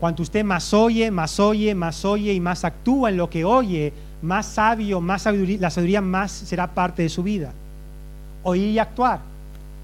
Cuanto 0.00 0.22
usted 0.22 0.44
más 0.44 0.74
oye, 0.74 1.10
más 1.10 1.40
oye, 1.40 1.74
más 1.74 2.04
oye 2.04 2.32
y 2.32 2.40
más 2.40 2.64
actúa 2.64 3.08
en 3.08 3.16
lo 3.16 3.30
que 3.30 3.44
oye, 3.44 3.92
más 4.26 4.46
sabio, 4.46 5.00
más 5.00 5.22
sabiduría, 5.22 5.58
la 5.60 5.70
sabiduría 5.70 6.00
más 6.00 6.32
será 6.32 6.66
parte 6.66 7.02
de 7.02 7.08
su 7.08 7.22
vida. 7.22 7.52
Oír 8.42 8.68
y 8.70 8.78
actuar. 8.78 9.20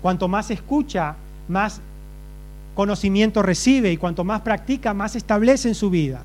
Cuanto 0.03 0.27
más 0.29 0.51
escucha, 0.51 1.15
más 1.49 1.81
conocimiento 2.75 3.43
recibe 3.43 3.93
y 3.93 3.97
cuanto 3.97 4.25
más 4.25 4.41
practica, 4.41 4.93
más 4.93 5.15
establece 5.15 5.69
en 5.69 5.75
su 5.75 5.91
vida. 5.91 6.23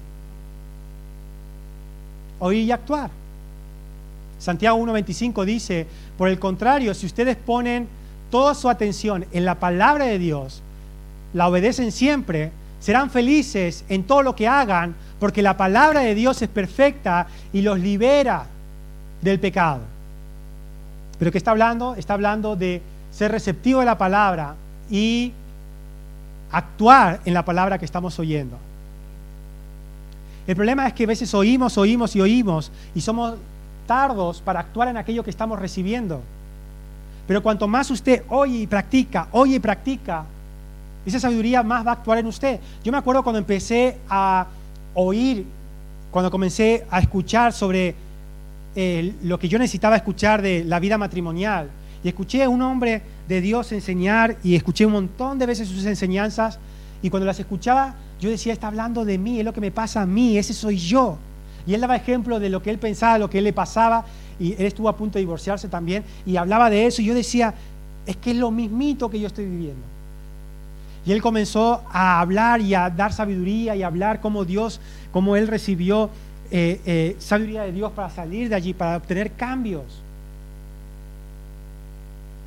Oír 2.40 2.64
y 2.64 2.72
actuar. 2.72 3.12
Santiago 4.40 4.78
1.25 4.80 5.46
dice, 5.46 5.88
por 6.18 6.28
el 6.28 6.40
contrario, 6.40 6.94
si 6.94 7.06
ustedes 7.06 7.36
ponen 7.36 7.88
toda 8.30 8.56
su 8.56 8.70
atención 8.70 9.26
en 9.32 9.46
la 9.46 9.56
palabra 9.56 10.06
de 10.06 10.20
Dios, 10.20 10.62
la 11.34 11.48
obedecen 11.48 11.92
siempre, 11.92 12.52
serán 12.80 13.10
felices 13.10 13.84
en 13.90 14.04
todo 14.04 14.22
lo 14.22 14.36
que 14.36 14.48
hagan, 14.48 14.96
porque 15.20 15.42
la 15.42 15.58
palabra 15.58 16.02
de 16.02 16.16
Dios 16.16 16.42
es 16.42 16.50
perfecta 16.50 17.28
y 17.54 17.62
los 17.62 17.80
libera 17.80 18.46
del 19.22 19.40
pecado. 19.40 19.82
Pero 21.18 21.32
¿qué 21.32 21.38
está 21.38 21.52
hablando? 21.52 21.96
Está 21.96 22.14
hablando 22.14 22.56
de 22.56 22.82
ser 23.12 23.32
receptivo 23.32 23.80
de 23.80 23.86
la 23.86 23.98
palabra 23.98 24.56
y 24.90 25.34
actuar 26.52 27.20
en 27.26 27.34
la 27.34 27.44
palabra 27.44 27.78
que 27.78 27.86
estamos 27.86 28.18
oyendo. 28.20 28.58
El 30.46 30.56
problema 30.56 30.88
es 30.88 30.94
que 30.94 31.04
a 31.04 31.08
veces 31.08 31.34
oímos, 31.34 31.78
oímos 31.78 32.16
y 32.16 32.22
oímos 32.22 32.72
y 32.96 33.02
somos 33.02 33.36
tardos 33.86 34.42
para 34.42 34.62
actuar 34.62 34.88
en 34.88 34.98
aquello 34.98 35.24
que 35.24 35.30
estamos 35.30 35.60
recibiendo. 35.60 36.22
Pero 37.28 37.44
cuanto 37.44 37.68
más 37.68 37.92
usted 37.92 38.24
oye 38.30 38.60
y 38.60 38.68
practica, 38.68 39.28
oye 39.32 39.56
y 39.56 39.60
practica, 39.60 40.24
esa 41.06 41.20
sabiduría 41.20 41.64
más 41.64 41.86
va 41.86 41.92
a 41.92 41.94
actuar 41.96 42.20
en 42.20 42.28
usted. 42.28 42.60
Yo 42.84 42.92
me 42.92 42.98
acuerdo 42.98 43.24
cuando 43.24 43.40
empecé 43.40 43.98
a 44.10 44.46
oír, 44.98 45.46
cuando 46.12 46.32
comencé 46.32 46.86
a 46.90 47.00
escuchar 47.00 47.54
sobre 47.54 47.96
eh, 48.76 49.14
lo 49.24 49.38
que 49.38 49.48
yo 49.48 49.60
necesitaba 49.60 49.96
escuchar 49.96 50.42
de 50.42 50.64
la 50.64 50.80
vida 50.80 50.98
matrimonial. 50.98 51.70
Y 52.04 52.08
escuché 52.08 52.44
a 52.44 52.50
un 52.50 52.62
hombre 52.62 53.02
de 53.28 53.42
Dios 53.42 53.72
enseñar 53.72 54.38
y 54.44 54.56
escuché 54.56 54.86
un 54.86 54.94
montón 54.94 55.38
de 55.38 55.46
veces 55.46 55.68
sus 55.68 55.86
enseñanzas. 55.86 56.60
Y 57.02 57.10
cuando 57.10 57.26
las 57.26 57.40
escuchaba, 57.40 57.96
yo 58.20 58.30
decía, 58.30 58.54
está 58.54 58.68
hablando 58.68 59.06
de 59.06 59.18
mí, 59.18 59.40
es 59.40 59.46
lo 59.46 59.54
que 59.54 59.62
me 59.62 59.72
pasa 59.72 60.02
a 60.02 60.06
mí, 60.06 60.38
ese 60.38 60.54
soy 60.54 60.78
yo. 60.78 61.18
Y 61.68 61.76
él 61.76 61.82
daba 61.82 61.96
ejemplo 61.96 62.40
de 62.40 62.50
lo 62.50 62.64
que 62.64 62.72
él 62.72 62.80
pensaba, 62.80 63.20
lo 63.20 63.30
que 63.30 63.38
él 63.38 63.44
le 63.44 63.54
pasaba. 63.54 64.06
Y 64.40 64.54
él 64.54 64.66
estuvo 64.66 64.90
a 64.90 64.96
punto 64.96 65.20
de 65.20 65.22
divorciarse 65.22 65.68
también. 65.68 66.04
Y 66.26 66.38
hablaba 66.38 66.70
de 66.70 66.88
eso. 66.88 67.02
Y 67.02 67.06
yo 67.06 67.14
decía, 67.14 67.54
es 68.06 68.16
que 68.18 68.32
es 68.32 68.38
lo 68.38 68.50
mismito 68.50 69.10
que 69.10 69.20
yo 69.20 69.28
estoy 69.28 69.46
viviendo. 69.46 69.97
Y 71.08 71.14
él 71.14 71.22
comenzó 71.22 71.84
a 71.90 72.20
hablar 72.20 72.60
y 72.60 72.76
a 72.76 72.90
dar 72.90 73.14
sabiduría 73.14 73.78
y 73.78 73.82
a 73.82 73.88
hablar 73.88 74.20
cómo 74.20 74.44
Dios, 74.44 74.82
cómo 75.14 75.38
él 75.38 75.48
recibió 75.48 76.10
eh, 76.52 76.82
eh, 76.86 77.16
sabiduría 77.18 77.62
de 77.64 77.72
Dios 77.72 77.94
para 77.94 78.10
salir 78.10 78.50
de 78.50 78.56
allí, 78.56 78.74
para 78.74 78.98
obtener 78.98 79.32
cambios. 79.32 79.86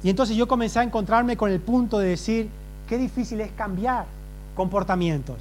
Y 0.03 0.11
entonces 0.11 0.37
yo 0.37 0.47
comencé 0.47 0.79
a 0.79 0.83
encontrarme 0.83 1.39
con 1.39 1.51
el 1.51 1.59
punto 1.59 1.99
de 1.99 2.11
decir, 2.11 2.51
qué 2.87 2.99
difícil 2.99 3.41
es 3.41 3.51
cambiar 3.53 4.05
comportamientos, 4.55 5.39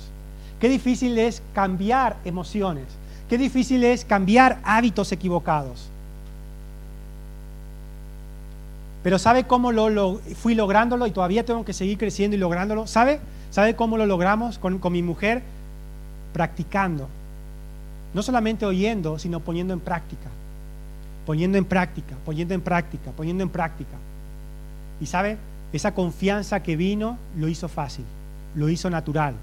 qué 0.62 0.70
difícil 0.70 1.18
es 1.20 1.42
cambiar 1.54 2.16
emociones, 2.24 2.86
qué 3.30 3.38
difícil 3.38 3.84
es 3.84 4.06
cambiar 4.06 4.62
hábitos 4.64 5.12
equivocados. 5.12 5.90
Pero 9.04 9.18
¿sabe 9.18 9.46
cómo 9.46 9.72
lo, 9.72 10.20
fui 10.36 10.56
lográndolo 10.56 11.08
y 11.08 11.12
todavía 11.12 11.46
tengo 11.46 11.64
que 11.64 11.74
seguir 11.74 11.98
creciendo 11.98 12.36
y 12.36 12.40
lográndolo? 12.40 12.88
¿Sabe? 12.88 13.20
¿Sabe 13.50 13.76
cómo 13.76 13.98
lo 13.98 14.06
logramos 14.06 14.60
con, 14.60 14.80
con 14.80 14.94
mi 14.94 15.02
mujer? 15.02 15.42
Practicando. 16.34 17.08
No 18.14 18.22
solamente 18.24 18.66
oyendo, 18.66 19.18
sino 19.20 19.40
poniendo 19.40 19.74
en 19.74 19.80
práctica. 19.80 20.30
Poniendo 21.26 21.58
en 21.58 21.66
práctica, 21.66 22.16
poniendo 22.26 22.54
en 22.54 22.62
práctica, 22.62 23.12
poniendo 23.12 23.44
en 23.44 23.50
práctica. 23.50 23.96
Y 25.00 25.06
sabe, 25.06 25.38
esa 25.72 25.94
confianza 25.94 26.62
que 26.62 26.76
vino 26.76 27.18
lo 27.38 27.48
hizo 27.48 27.68
fácil, 27.68 28.06
lo 28.56 28.70
hizo 28.70 28.90
natural. 28.90 29.36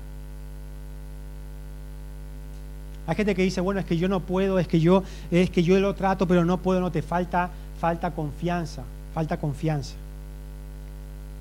Hay 3.06 3.14
gente 3.14 3.34
que 3.36 3.42
dice, 3.42 3.60
bueno, 3.60 3.78
es 3.78 3.86
que 3.86 3.96
yo 3.96 4.08
no 4.08 4.20
puedo, 4.20 4.58
es 4.58 4.66
que 4.66 4.80
yo, 4.80 5.04
es 5.30 5.50
que 5.50 5.62
yo 5.62 5.78
lo 5.78 5.94
trato, 5.94 6.26
pero 6.26 6.44
no 6.44 6.58
puedo, 6.58 6.80
no 6.80 6.90
te 6.90 7.02
falta, 7.02 7.50
falta 7.80 8.10
confianza, 8.10 8.82
falta 9.16 9.38
confianza. 9.38 9.94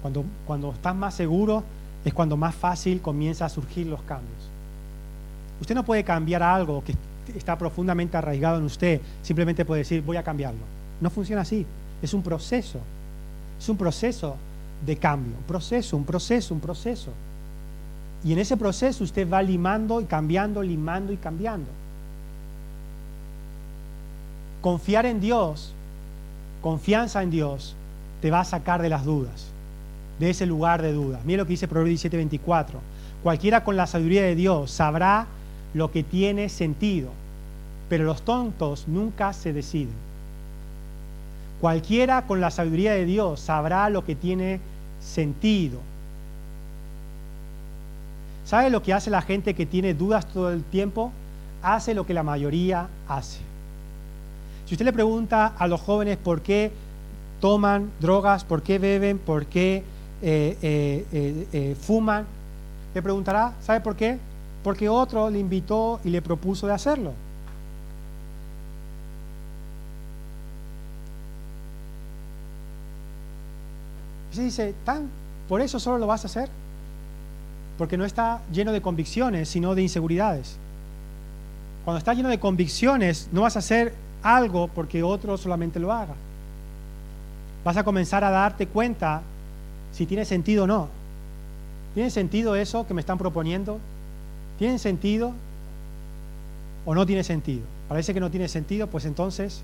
Cuando, 0.02 0.24
cuando 0.48 0.72
estás 0.72 0.96
más 0.96 1.14
seguro 1.14 1.62
es 2.06 2.14
cuando 2.14 2.38
más 2.38 2.56
fácil 2.56 3.02
comienza 3.02 3.44
a 3.44 3.50
surgir 3.50 3.86
los 3.86 4.02
cambios. 4.04 4.48
Usted 5.60 5.76
no 5.76 5.84
puede 5.84 6.06
cambiar 6.06 6.42
algo 6.42 6.82
que 6.86 6.96
está 7.38 7.58
profundamente 7.58 8.16
arraigado 8.16 8.60
en 8.60 8.64
usted, 8.64 9.02
simplemente 9.22 9.66
puede 9.66 9.80
decir, 9.80 10.02
voy 10.02 10.16
a 10.16 10.24
cambiarlo. 10.24 10.62
No 11.02 11.10
funciona 11.10 11.42
así, 11.42 11.66
es 12.02 12.14
un 12.14 12.24
proceso. 12.24 12.80
Es 13.60 13.68
un 13.68 13.76
proceso 13.76 14.38
de 14.86 14.96
cambio, 14.96 15.34
un 15.38 15.44
proceso, 15.44 15.98
un 15.98 16.06
proceso, 16.06 16.54
un 16.54 16.62
proceso. 16.62 17.12
Y 18.24 18.32
en 18.32 18.40
ese 18.40 18.56
proceso 18.56 19.04
usted 19.04 19.30
va 19.30 19.42
limando 19.42 20.00
y 20.00 20.06
cambiando, 20.06 20.64
limando 20.64 21.12
y 21.12 21.18
cambiando. 21.18 21.68
Confiar 24.62 25.06
en 25.06 25.20
Dios, 25.20 25.74
confianza 26.66 27.22
en 27.22 27.30
Dios, 27.30 27.76
te 28.24 28.32
va 28.32 28.40
a 28.40 28.44
sacar 28.44 28.82
de 28.82 28.90
las 28.90 29.06
dudas, 29.06 29.50
de 30.18 30.32
ese 30.32 30.48
lugar 30.48 30.82
de 30.82 30.94
dudas. 30.94 31.24
Mira 31.24 31.44
lo 31.44 31.46
que 31.46 31.52
dice 31.52 31.68
Proverbios 31.68 32.02
17:24. 32.02 32.80
Cualquiera 33.22 33.64
con 33.64 33.78
la 33.78 33.86
sabiduría 33.86 34.24
de 34.24 34.34
Dios 34.34 34.72
sabrá 34.72 35.28
lo 35.76 35.92
que 35.92 36.02
tiene 36.02 36.50
sentido, 36.50 37.10
pero 37.88 38.04
los 38.04 38.24
tontos 38.24 38.88
nunca 38.88 39.32
se 39.32 39.54
deciden. 39.54 39.94
Cualquiera 41.62 42.24
con 42.24 42.42
la 42.42 42.50
sabiduría 42.50 42.94
de 42.94 43.06
Dios 43.06 43.42
sabrá 43.42 43.88
lo 43.92 44.04
que 44.04 44.16
tiene 44.16 44.60
sentido. 45.00 45.78
¿Sabe 48.44 48.72
lo 48.72 48.82
que 48.82 48.92
hace 48.92 49.12
la 49.12 49.22
gente 49.22 49.54
que 49.54 49.68
tiene 49.68 49.94
dudas 49.94 50.26
todo 50.26 50.52
el 50.52 50.64
tiempo? 50.64 51.12
Hace 51.62 51.94
lo 51.94 52.08
que 52.08 52.16
la 52.16 52.24
mayoría 52.24 52.88
hace. 53.08 53.55
Si 54.66 54.74
usted 54.74 54.86
le 54.86 54.94
pregunta 54.94 55.54
a 55.58 55.68
los 55.68 55.80
jóvenes 55.82 56.18
por 56.18 56.42
qué 56.42 56.72
toman 57.40 57.92
drogas, 58.00 58.44
por 58.44 58.64
qué 58.64 58.80
beben, 58.80 59.20
por 59.20 59.46
qué 59.46 59.84
eh, 60.22 60.58
eh, 60.62 61.48
eh, 61.54 61.76
fuman, 61.80 62.26
le 62.94 63.02
preguntará, 63.02 63.54
¿sabe 63.62 63.82
por 63.82 63.96
qué? 63.96 64.18
Porque 64.64 64.90
otro 64.90 65.30
le 65.30 65.38
invitó 65.38 66.00
y 66.04 66.10
le 66.10 66.22
propuso 66.22 66.66
de 66.66 66.74
hacerlo. 66.74 67.14
se 74.36 74.44
dice, 74.44 74.74
¿tan? 74.84 75.10
¿Por 75.48 75.62
eso 75.62 75.80
solo 75.80 75.98
lo 75.98 76.08
vas 76.08 76.24
a 76.26 76.28
hacer? 76.28 76.50
Porque 77.78 77.98
no 77.98 78.04
está 78.04 78.42
lleno 78.52 78.74
de 78.74 78.82
convicciones, 78.82 79.48
sino 79.48 79.76
de 79.76 79.82
inseguridades. 79.82 80.58
Cuando 81.86 82.00
está 82.00 82.14
lleno 82.14 82.30
de 82.30 82.40
convicciones, 82.40 83.30
no 83.32 83.44
vas 83.44 83.56
a 83.56 83.60
hacer 83.60 83.94
algo 84.26 84.68
porque 84.68 85.04
otro 85.04 85.38
solamente 85.38 85.80
lo 85.80 85.92
haga. 85.92 86.14
Vas 87.64 87.78
a 87.78 87.84
comenzar 87.84 88.24
a 88.24 88.30
darte 88.30 88.68
cuenta 88.68 89.22
si 89.94 90.06
tiene 90.06 90.26
sentido 90.26 90.66
o 90.66 90.68
no. 90.68 90.90
¿Tiene 91.94 92.10
sentido 92.10 92.56
eso 92.56 92.86
que 92.86 92.94
me 92.94 93.02
están 93.02 93.18
proponiendo? 93.18 93.80
¿Tiene 94.60 94.80
sentido 94.80 95.32
o 96.86 96.94
no 96.94 97.06
tiene 97.06 97.24
sentido? 97.24 97.64
Parece 97.88 98.14
que 98.14 98.20
no 98.20 98.30
tiene 98.30 98.48
sentido, 98.48 98.88
pues 98.88 99.06
entonces 99.06 99.64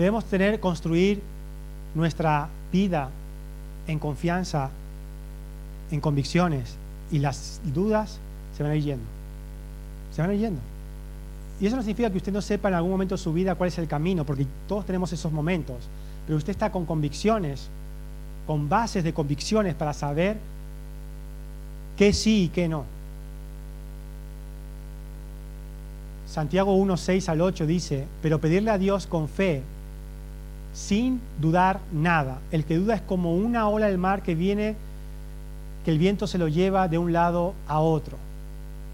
Debemos 0.00 0.24
tener, 0.24 0.60
construir 0.60 1.20
nuestra 1.94 2.48
vida 2.72 3.10
en 3.86 3.98
confianza, 3.98 4.70
en 5.90 6.00
convicciones, 6.00 6.74
y 7.10 7.18
las 7.18 7.60
dudas 7.74 8.18
se 8.56 8.62
van 8.62 8.72
a 8.72 8.76
ir 8.76 8.84
yendo. 8.84 9.19
Van 10.20 10.38
yendo. 10.38 10.60
Y 11.60 11.66
eso 11.66 11.76
no 11.76 11.82
significa 11.82 12.10
que 12.10 12.16
usted 12.16 12.32
no 12.32 12.40
sepa 12.40 12.68
en 12.68 12.74
algún 12.74 12.90
momento 12.90 13.14
de 13.14 13.22
su 13.22 13.32
vida 13.32 13.54
cuál 13.54 13.68
es 13.68 13.78
el 13.78 13.86
camino, 13.86 14.24
porque 14.24 14.46
todos 14.66 14.86
tenemos 14.86 15.12
esos 15.12 15.30
momentos. 15.30 15.76
Pero 16.26 16.38
usted 16.38 16.52
está 16.52 16.72
con 16.72 16.86
convicciones, 16.86 17.68
con 18.46 18.68
bases 18.68 19.04
de 19.04 19.12
convicciones 19.12 19.74
para 19.74 19.92
saber 19.92 20.38
qué 21.96 22.12
sí 22.12 22.44
y 22.44 22.48
qué 22.48 22.66
no. 22.66 22.84
Santiago 26.26 26.74
1, 26.74 26.96
6 26.96 27.28
al 27.28 27.40
8 27.40 27.66
dice, 27.66 28.06
pero 28.22 28.40
pedirle 28.40 28.70
a 28.70 28.78
Dios 28.78 29.06
con 29.06 29.28
fe 29.28 29.62
sin 30.72 31.20
dudar 31.40 31.80
nada. 31.92 32.38
El 32.52 32.64
que 32.64 32.76
duda 32.76 32.94
es 32.94 33.02
como 33.02 33.34
una 33.34 33.68
ola 33.68 33.88
del 33.88 33.98
mar 33.98 34.22
que 34.22 34.34
viene, 34.34 34.76
que 35.84 35.90
el 35.90 35.98
viento 35.98 36.26
se 36.26 36.38
lo 36.38 36.48
lleva 36.48 36.88
de 36.88 36.98
un 36.98 37.12
lado 37.12 37.54
a 37.66 37.80
otro. 37.80 38.16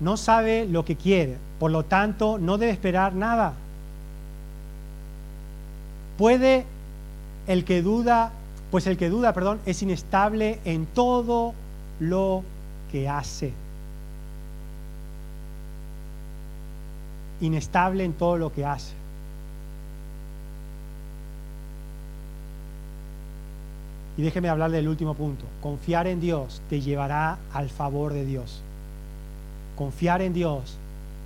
No 0.01 0.17
sabe 0.17 0.67
lo 0.67 0.85
que 0.85 0.97
quiere, 0.97 1.37
por 1.59 1.71
lo 1.71 1.85
tanto 1.85 2.39
no 2.39 2.59
debe 2.59 2.73
esperar 2.73 3.15
nada. 3.15 3.55
Puede 6.19 6.67
el 7.47 7.65
que 7.65 7.83
duda, 7.83 8.33
pues 8.71 8.87
el 8.87 8.97
que 8.97 9.09
duda, 9.09 9.33
perdón, 9.33 9.61
es 9.67 9.83
inestable 9.83 10.59
en 10.65 10.87
todo 10.87 11.55
lo 12.01 12.43
que 12.91 13.09
hace. 13.09 13.53
Inestable 17.41 18.05
en 18.05 18.13
todo 18.13 18.39
lo 18.39 18.53
que 18.53 18.65
hace. 18.65 18.95
Y 24.17 24.23
déjeme 24.23 24.49
hablar 24.49 24.71
del 24.71 24.89
último 24.89 25.15
punto. 25.15 25.45
Confiar 25.63 26.07
en 26.07 26.21
Dios 26.21 26.63
te 26.71 26.81
llevará 26.81 27.37
al 27.53 27.69
favor 27.69 28.15
de 28.15 28.25
Dios. 28.25 28.63
Confiar 29.77 30.23
en 30.23 30.33
Dios, 30.33 30.77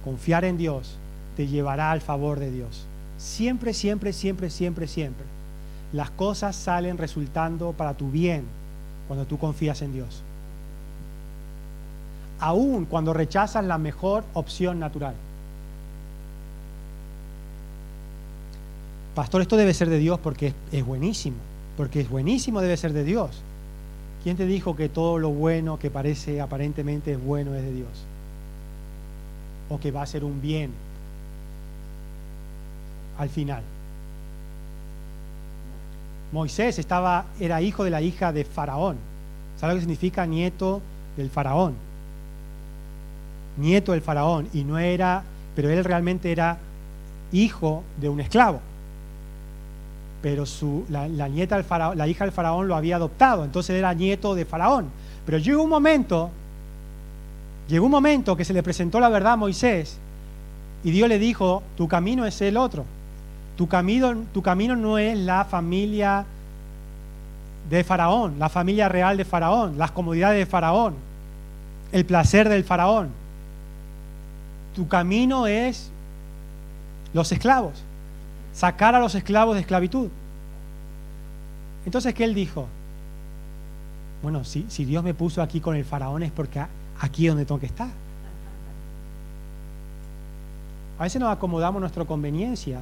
confiar 0.04 0.44
en 0.44 0.58
Dios 0.58 0.96
te 1.36 1.46
llevará 1.46 1.90
al 1.90 2.00
favor 2.00 2.38
de 2.38 2.50
Dios. 2.50 2.84
Siempre, 3.18 3.74
siempre, 3.74 4.12
siempre, 4.12 4.50
siempre, 4.50 4.86
siempre. 4.86 5.24
Las 5.92 6.10
cosas 6.10 6.56
salen 6.56 6.98
resultando 6.98 7.72
para 7.72 7.94
tu 7.94 8.10
bien 8.10 8.44
cuando 9.08 9.24
tú 9.24 9.38
confías 9.38 9.82
en 9.82 9.92
Dios. 9.92 10.22
Aún 12.40 12.86
cuando 12.86 13.12
rechazas 13.12 13.64
la 13.64 13.78
mejor 13.78 14.24
opción 14.34 14.78
natural. 14.78 15.14
pastor, 19.14 19.42
esto 19.42 19.58
debe 19.58 19.74
ser 19.74 19.90
de 19.90 19.98
Dios 19.98 20.18
porque 20.18 20.54
es, 20.72 20.86
buenísimo, 20.86 21.36
porque 21.76 22.00
es 22.00 22.08
buenísimo 22.08 22.62
debe 22.62 22.78
ser 22.78 22.94
de 22.94 23.04
Dios. 23.04 23.42
¿Quién 24.22 24.36
te 24.36 24.46
dijo 24.46 24.76
que 24.76 24.88
todo 24.88 25.18
lo 25.18 25.28
bueno 25.28 25.78
que 25.78 25.90
parece 25.90 26.40
aparentemente 26.40 27.12
es 27.12 27.22
bueno 27.22 27.54
es 27.54 27.62
de 27.62 27.72
Dios? 27.72 27.88
O 29.70 29.80
que 29.80 29.90
va 29.90 30.02
a 30.02 30.06
ser 30.06 30.24
un 30.24 30.42
bien 30.42 30.70
al 33.18 33.28
final. 33.28 33.62
Moisés 36.32 36.78
estaba, 36.78 37.26
era 37.40 37.60
hijo 37.60 37.84
de 37.84 37.90
la 37.90 38.00
hija 38.00 38.32
de 38.32 38.44
Faraón. 38.44 38.96
¿Sabe 39.58 39.74
lo 39.74 39.76
que 39.78 39.82
significa 39.82 40.26
nieto 40.26 40.80
del 41.16 41.28
Faraón? 41.28 41.74
Nieto 43.58 43.92
del 43.92 44.00
Faraón. 44.00 44.48
Y 44.52 44.64
no 44.64 44.78
era, 44.78 45.22
pero 45.54 45.68
él 45.70 45.84
realmente 45.84 46.32
era 46.32 46.56
hijo 47.32 47.82
de 48.00 48.08
un 48.08 48.20
esclavo. 48.20 48.60
Pero 50.22 50.46
su, 50.46 50.84
la, 50.88 51.06
nieta 51.28 51.56
del 51.56 51.66
la 51.98 52.06
hija 52.06 52.24
del 52.24 52.32
Faraón 52.32 52.68
lo 52.68 52.76
había 52.76 52.96
adoptado, 52.96 53.44
entonces 53.44 53.76
era 53.76 53.92
nieto 53.92 54.34
de 54.34 54.44
Faraón. 54.44 54.88
Pero 55.26 55.38
llegó 55.38 55.62
un 55.62 55.70
momento, 55.70 56.30
llegó 57.70 57.86
un 57.86 57.92
momento 57.92 58.36
que 58.36 58.44
se 58.44 58.52
le 58.52 58.62
presentó 58.62 58.98
la 59.00 59.08
verdad 59.08 59.34
a 59.34 59.36
Moisés 59.36 59.96
y 60.82 60.90
Dios 60.90 61.08
le 61.08 61.18
dijo, 61.18 61.62
tu 61.76 61.88
camino 61.88 62.26
es 62.26 62.40
el 62.40 62.56
otro. 62.56 62.84
Tu 63.56 63.68
camino, 63.68 64.14
tu 64.32 64.42
camino 64.42 64.74
no 64.74 64.98
es 64.98 65.16
la 65.16 65.44
familia 65.44 66.24
de 67.68 67.84
Faraón, 67.84 68.38
la 68.38 68.48
familia 68.48 68.88
real 68.88 69.16
de 69.16 69.24
Faraón, 69.24 69.78
las 69.78 69.92
comodidades 69.92 70.38
de 70.38 70.46
Faraón, 70.46 70.94
el 71.92 72.04
placer 72.04 72.48
del 72.48 72.64
Faraón. 72.64 73.10
Tu 74.74 74.88
camino 74.88 75.46
es 75.46 75.90
los 77.12 77.30
esclavos, 77.30 77.74
sacar 78.52 78.94
a 78.94 79.00
los 79.00 79.14
esclavos 79.14 79.54
de 79.54 79.60
esclavitud. 79.60 80.08
Entonces, 81.84 82.14
¿qué 82.14 82.24
él 82.24 82.34
dijo? 82.34 82.66
Bueno, 84.22 84.44
si, 84.44 84.66
si 84.68 84.84
Dios 84.84 85.04
me 85.04 85.14
puso 85.14 85.40
aquí 85.42 85.60
con 85.60 85.76
el 85.76 85.84
Faraón 85.84 86.22
es 86.22 86.32
porque 86.32 86.60
aquí 87.00 87.26
es 87.26 87.32
donde 87.32 87.46
tengo 87.46 87.60
que 87.60 87.66
estar. 87.66 87.88
A 90.98 91.02
veces 91.02 91.20
nos 91.20 91.32
acomodamos 91.32 91.80
nuestra 91.80 92.04
conveniencia 92.04 92.80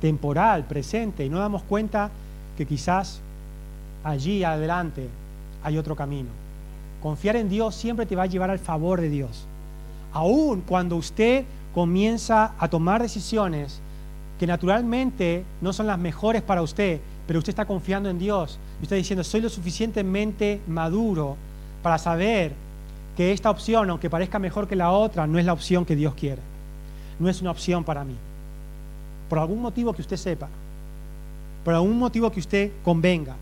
temporal, 0.00 0.64
presente, 0.64 1.24
y 1.24 1.30
no 1.30 1.38
damos 1.38 1.62
cuenta 1.62 2.10
que 2.56 2.66
quizás 2.66 3.20
allí 4.04 4.44
adelante 4.44 5.08
hay 5.64 5.78
otro 5.78 5.96
camino. 5.96 6.28
Confiar 7.02 7.36
en 7.36 7.48
Dios 7.48 7.74
siempre 7.74 8.06
te 8.06 8.16
va 8.16 8.24
a 8.24 8.26
llevar 8.26 8.50
al 8.50 8.58
favor 8.58 9.00
de 9.00 9.08
Dios. 9.08 9.46
Aún 10.12 10.60
cuando 10.60 10.96
usted 10.96 11.44
comienza 11.74 12.52
a 12.58 12.68
tomar 12.68 13.00
decisiones 13.00 13.80
que 14.38 14.46
naturalmente 14.46 15.44
no 15.60 15.72
son 15.72 15.86
las 15.86 15.98
mejores 15.98 16.42
para 16.42 16.62
usted, 16.62 17.00
pero 17.26 17.38
usted 17.38 17.50
está 17.50 17.64
confiando 17.64 18.10
en 18.10 18.18
Dios 18.18 18.58
y 18.80 18.84
está 18.84 18.94
diciendo, 18.94 19.24
soy 19.24 19.40
lo 19.40 19.48
suficientemente 19.48 20.60
maduro 20.66 21.36
para 21.82 21.98
saber 21.98 22.52
que 23.18 23.32
esta 23.32 23.50
opción, 23.50 23.90
aunque 23.90 24.08
parezca 24.08 24.38
mejor 24.38 24.68
que 24.68 24.76
la 24.76 24.92
otra, 24.92 25.26
no 25.26 25.38
es 25.38 25.44
la 25.44 25.52
opción 25.52 25.84
que 25.84 25.96
Dios 25.96 26.14
quiere. 26.14 26.40
No 27.18 27.28
es 27.28 27.42
una 27.42 27.50
opción 27.50 27.82
para 27.82 28.04
mí 28.04 28.14
por 29.28 29.40
algún 29.40 29.60
motivo 29.60 29.92
que 29.92 30.02
usted 30.02 30.16
sepa, 30.16 30.48
por 31.64 31.74
algún 31.74 31.98
motivo 31.98 32.30
que 32.30 32.40
usted 32.40 32.70
convenga. 32.84 33.34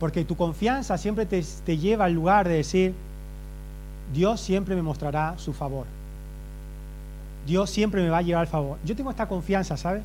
Porque 0.00 0.24
tu 0.24 0.36
confianza 0.36 0.98
siempre 0.98 1.24
te, 1.26 1.42
lleva 1.76 2.06
al 2.06 2.14
lugar 2.14 2.48
de 2.48 2.54
decir, 2.54 2.94
Dios 4.12 4.40
siempre 4.40 4.74
me 4.74 4.82
mostrará 4.82 5.34
su 5.36 5.52
favor. 5.52 5.86
Dios 7.46 7.68
siempre 7.68 8.02
me 8.02 8.08
va 8.08 8.18
a 8.18 8.22
llevar 8.22 8.40
al 8.42 8.48
favor. 8.48 8.78
Yo 8.86 8.96
tengo 8.96 9.10
esta 9.10 9.28
confianza, 9.28 9.76
¿sabe? 9.76 10.00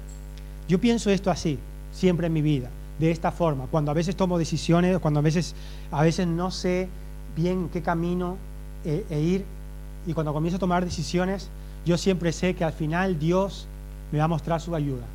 Yo 0.67 0.79
pienso 0.79 1.09
esto 1.09 1.31
así, 1.31 1.57
siempre 1.93 2.27
en 2.27 2.33
mi 2.33 2.41
vida, 2.41 2.69
de 2.99 3.11
esta 3.11 3.31
forma. 3.31 3.65
Cuando 3.71 3.91
a 3.91 3.93
veces 3.93 4.15
tomo 4.15 4.37
decisiones, 4.37 4.99
cuando 4.99 5.19
a 5.19 5.23
veces, 5.23 5.55
a 5.91 6.03
veces 6.03 6.27
no 6.27 6.51
sé 6.51 6.89
bien 7.35 7.69
qué 7.71 7.81
camino 7.81 8.37
eh, 8.85 9.05
e 9.09 9.19
ir, 9.19 9.45
y 10.05 10.13
cuando 10.13 10.33
comienzo 10.33 10.57
a 10.57 10.59
tomar 10.59 10.85
decisiones, 10.85 11.49
yo 11.85 11.97
siempre 11.97 12.31
sé 12.31 12.55
que 12.55 12.63
al 12.63 12.73
final 12.73 13.19
Dios 13.19 13.67
me 14.11 14.19
va 14.19 14.25
a 14.25 14.27
mostrar 14.27 14.59
su 14.61 14.75
ayuda. 14.75 15.05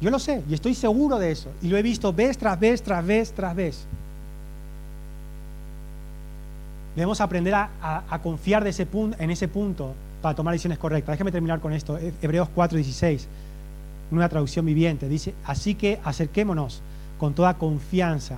Yo 0.00 0.10
lo 0.10 0.18
sé 0.18 0.42
y 0.48 0.54
estoy 0.54 0.74
seguro 0.74 1.18
de 1.18 1.30
eso. 1.30 1.48
Y 1.62 1.68
lo 1.68 1.76
he 1.76 1.82
visto 1.82 2.12
vez 2.12 2.36
tras 2.36 2.58
vez, 2.58 2.82
tras 2.82 3.04
vez, 3.06 3.32
tras 3.32 3.54
vez. 3.54 3.86
Debemos 6.96 7.20
aprender 7.20 7.54
a, 7.54 8.20
confiar 8.22 8.64
en 8.66 9.30
ese 9.30 9.48
punto 9.48 9.94
para 10.22 10.34
tomar 10.34 10.52
decisiones 10.52 10.78
correctas. 10.78 11.14
Déjame 11.14 11.32
terminar 11.32 11.60
con 11.60 11.72
esto. 11.72 11.98
Hebreos 12.22 12.48
4:16, 12.54 13.26
una 14.10 14.28
traducción 14.28 14.64
viviente, 14.64 15.08
dice, 15.08 15.34
así 15.44 15.74
que 15.74 16.00
acerquémonos 16.04 16.82
con 17.18 17.34
toda 17.34 17.54
confianza 17.54 18.36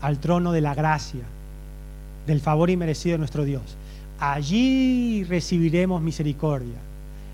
al 0.00 0.18
trono 0.18 0.52
de 0.52 0.60
la 0.60 0.74
gracia, 0.74 1.22
del 2.26 2.40
favor 2.40 2.70
inmerecido 2.70 3.14
de 3.14 3.18
nuestro 3.18 3.44
Dios. 3.44 3.76
Allí 4.20 5.24
recibiremos 5.24 6.02
misericordia 6.02 6.76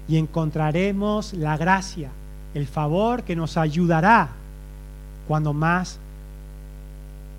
y 0.08 0.18
encontraremos 0.18 1.32
la 1.32 1.56
gracia, 1.56 2.10
el 2.54 2.66
favor 2.66 3.22
que 3.22 3.36
nos 3.36 3.56
ayudará 3.56 4.28
cuando 5.26 5.52
más 5.52 5.98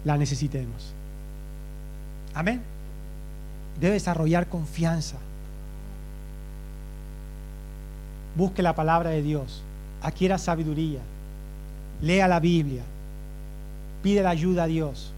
la 0.03 0.17
necesitemos. 0.17 0.93
Amén. 2.33 2.61
Debe 3.79 3.93
desarrollar 3.93 4.47
confianza. 4.47 5.17
Busque 8.35 8.61
la 8.61 8.75
palabra 8.75 9.11
de 9.11 9.21
Dios, 9.21 9.61
adquiera 10.01 10.37
sabiduría, 10.37 10.99
lea 12.01 12.27
la 12.27 12.39
Biblia, 12.39 12.83
pide 14.05 14.21
la 14.21 14.29
ayuda 14.29 14.65
a 14.65 14.67
Dios. 14.67 15.11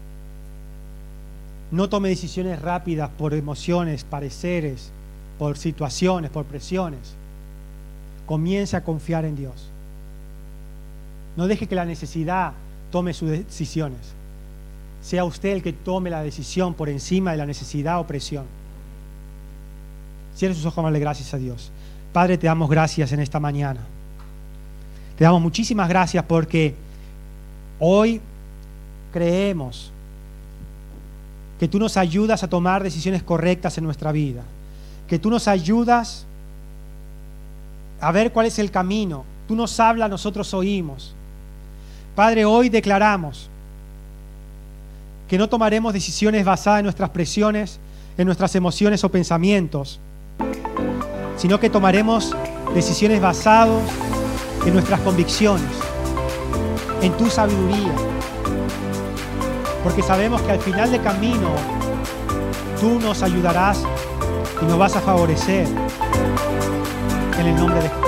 No 1.70 1.90
tome 1.90 2.08
decisiones 2.08 2.58
rápidas 2.62 3.10
por 3.18 3.34
emociones, 3.34 4.02
pareceres, 4.02 4.90
por 5.38 5.58
situaciones, 5.58 6.30
por 6.30 6.46
presiones 6.46 7.14
comience 8.24 8.78
a 8.78 8.84
confiar 8.84 9.26
en 9.26 9.36
Dios. 9.36 9.68
No 11.36 11.48
deje 11.48 11.66
que 11.66 11.74
la 11.74 11.84
necesidad 11.84 12.54
tome 12.90 13.12
sus 13.12 13.28
decisiones. 13.28 13.98
Sea 15.02 15.24
usted 15.24 15.50
el 15.50 15.62
que 15.62 15.74
tome 15.74 16.08
la 16.08 16.22
decisión 16.22 16.72
por 16.72 16.88
encima 16.88 17.32
de 17.32 17.36
la 17.36 17.44
necesidad 17.44 18.00
o 18.00 18.06
presión. 18.06 18.46
Cierre 20.34 20.54
sus 20.54 20.64
ojos, 20.64 20.82
darle 20.82 20.98
gracias 20.98 21.34
a 21.34 21.36
Dios. 21.36 21.70
Padre, 22.14 22.38
te 22.38 22.46
damos 22.46 22.70
gracias 22.70 23.12
en 23.12 23.20
esta 23.20 23.38
mañana. 23.38 23.80
Te 25.18 25.24
damos 25.24 25.42
muchísimas 25.42 25.90
gracias 25.90 26.24
porque 26.24 26.74
hoy 27.80 28.22
creemos 29.12 29.90
que 31.58 31.68
tú 31.68 31.78
nos 31.78 31.96
ayudas 31.96 32.42
a 32.42 32.48
tomar 32.48 32.82
decisiones 32.82 33.22
correctas 33.22 33.78
en 33.78 33.84
nuestra 33.84 34.12
vida. 34.12 34.42
Que 35.08 35.18
tú 35.18 35.30
nos 35.30 35.48
ayudas 35.48 36.26
a 38.00 38.12
ver 38.12 38.32
cuál 38.32 38.46
es 38.46 38.58
el 38.58 38.70
camino. 38.70 39.24
Tú 39.48 39.56
nos 39.56 39.78
hablas, 39.80 40.08
nosotros 40.08 40.52
oímos. 40.54 41.14
Padre, 42.14 42.44
hoy 42.44 42.68
declaramos 42.68 43.48
que 45.28 45.38
no 45.38 45.48
tomaremos 45.48 45.92
decisiones 45.92 46.44
basadas 46.44 46.80
en 46.80 46.84
nuestras 46.84 47.10
presiones, 47.10 47.78
en 48.16 48.26
nuestras 48.26 48.54
emociones 48.54 49.04
o 49.04 49.08
pensamientos, 49.10 50.00
sino 51.36 51.60
que 51.60 51.70
tomaremos 51.70 52.34
decisiones 52.74 53.20
basadas 53.20 53.82
en 54.66 54.72
nuestras 54.72 55.00
convicciones, 55.00 55.70
en 57.02 57.12
tu 57.16 57.28
sabiduría, 57.30 57.94
porque 59.88 60.02
sabemos 60.02 60.42
que 60.42 60.50
al 60.52 60.60
final 60.60 60.90
del 60.92 61.00
camino 61.00 61.48
tú 62.78 63.00
nos 63.00 63.22
ayudarás 63.22 63.82
y 64.60 64.66
nos 64.66 64.76
vas 64.78 64.94
a 64.96 65.00
favorecer 65.00 65.66
en 67.40 67.46
el 67.46 67.56
nombre 67.56 67.80
de 67.80 67.88
Jesús. 67.88 68.07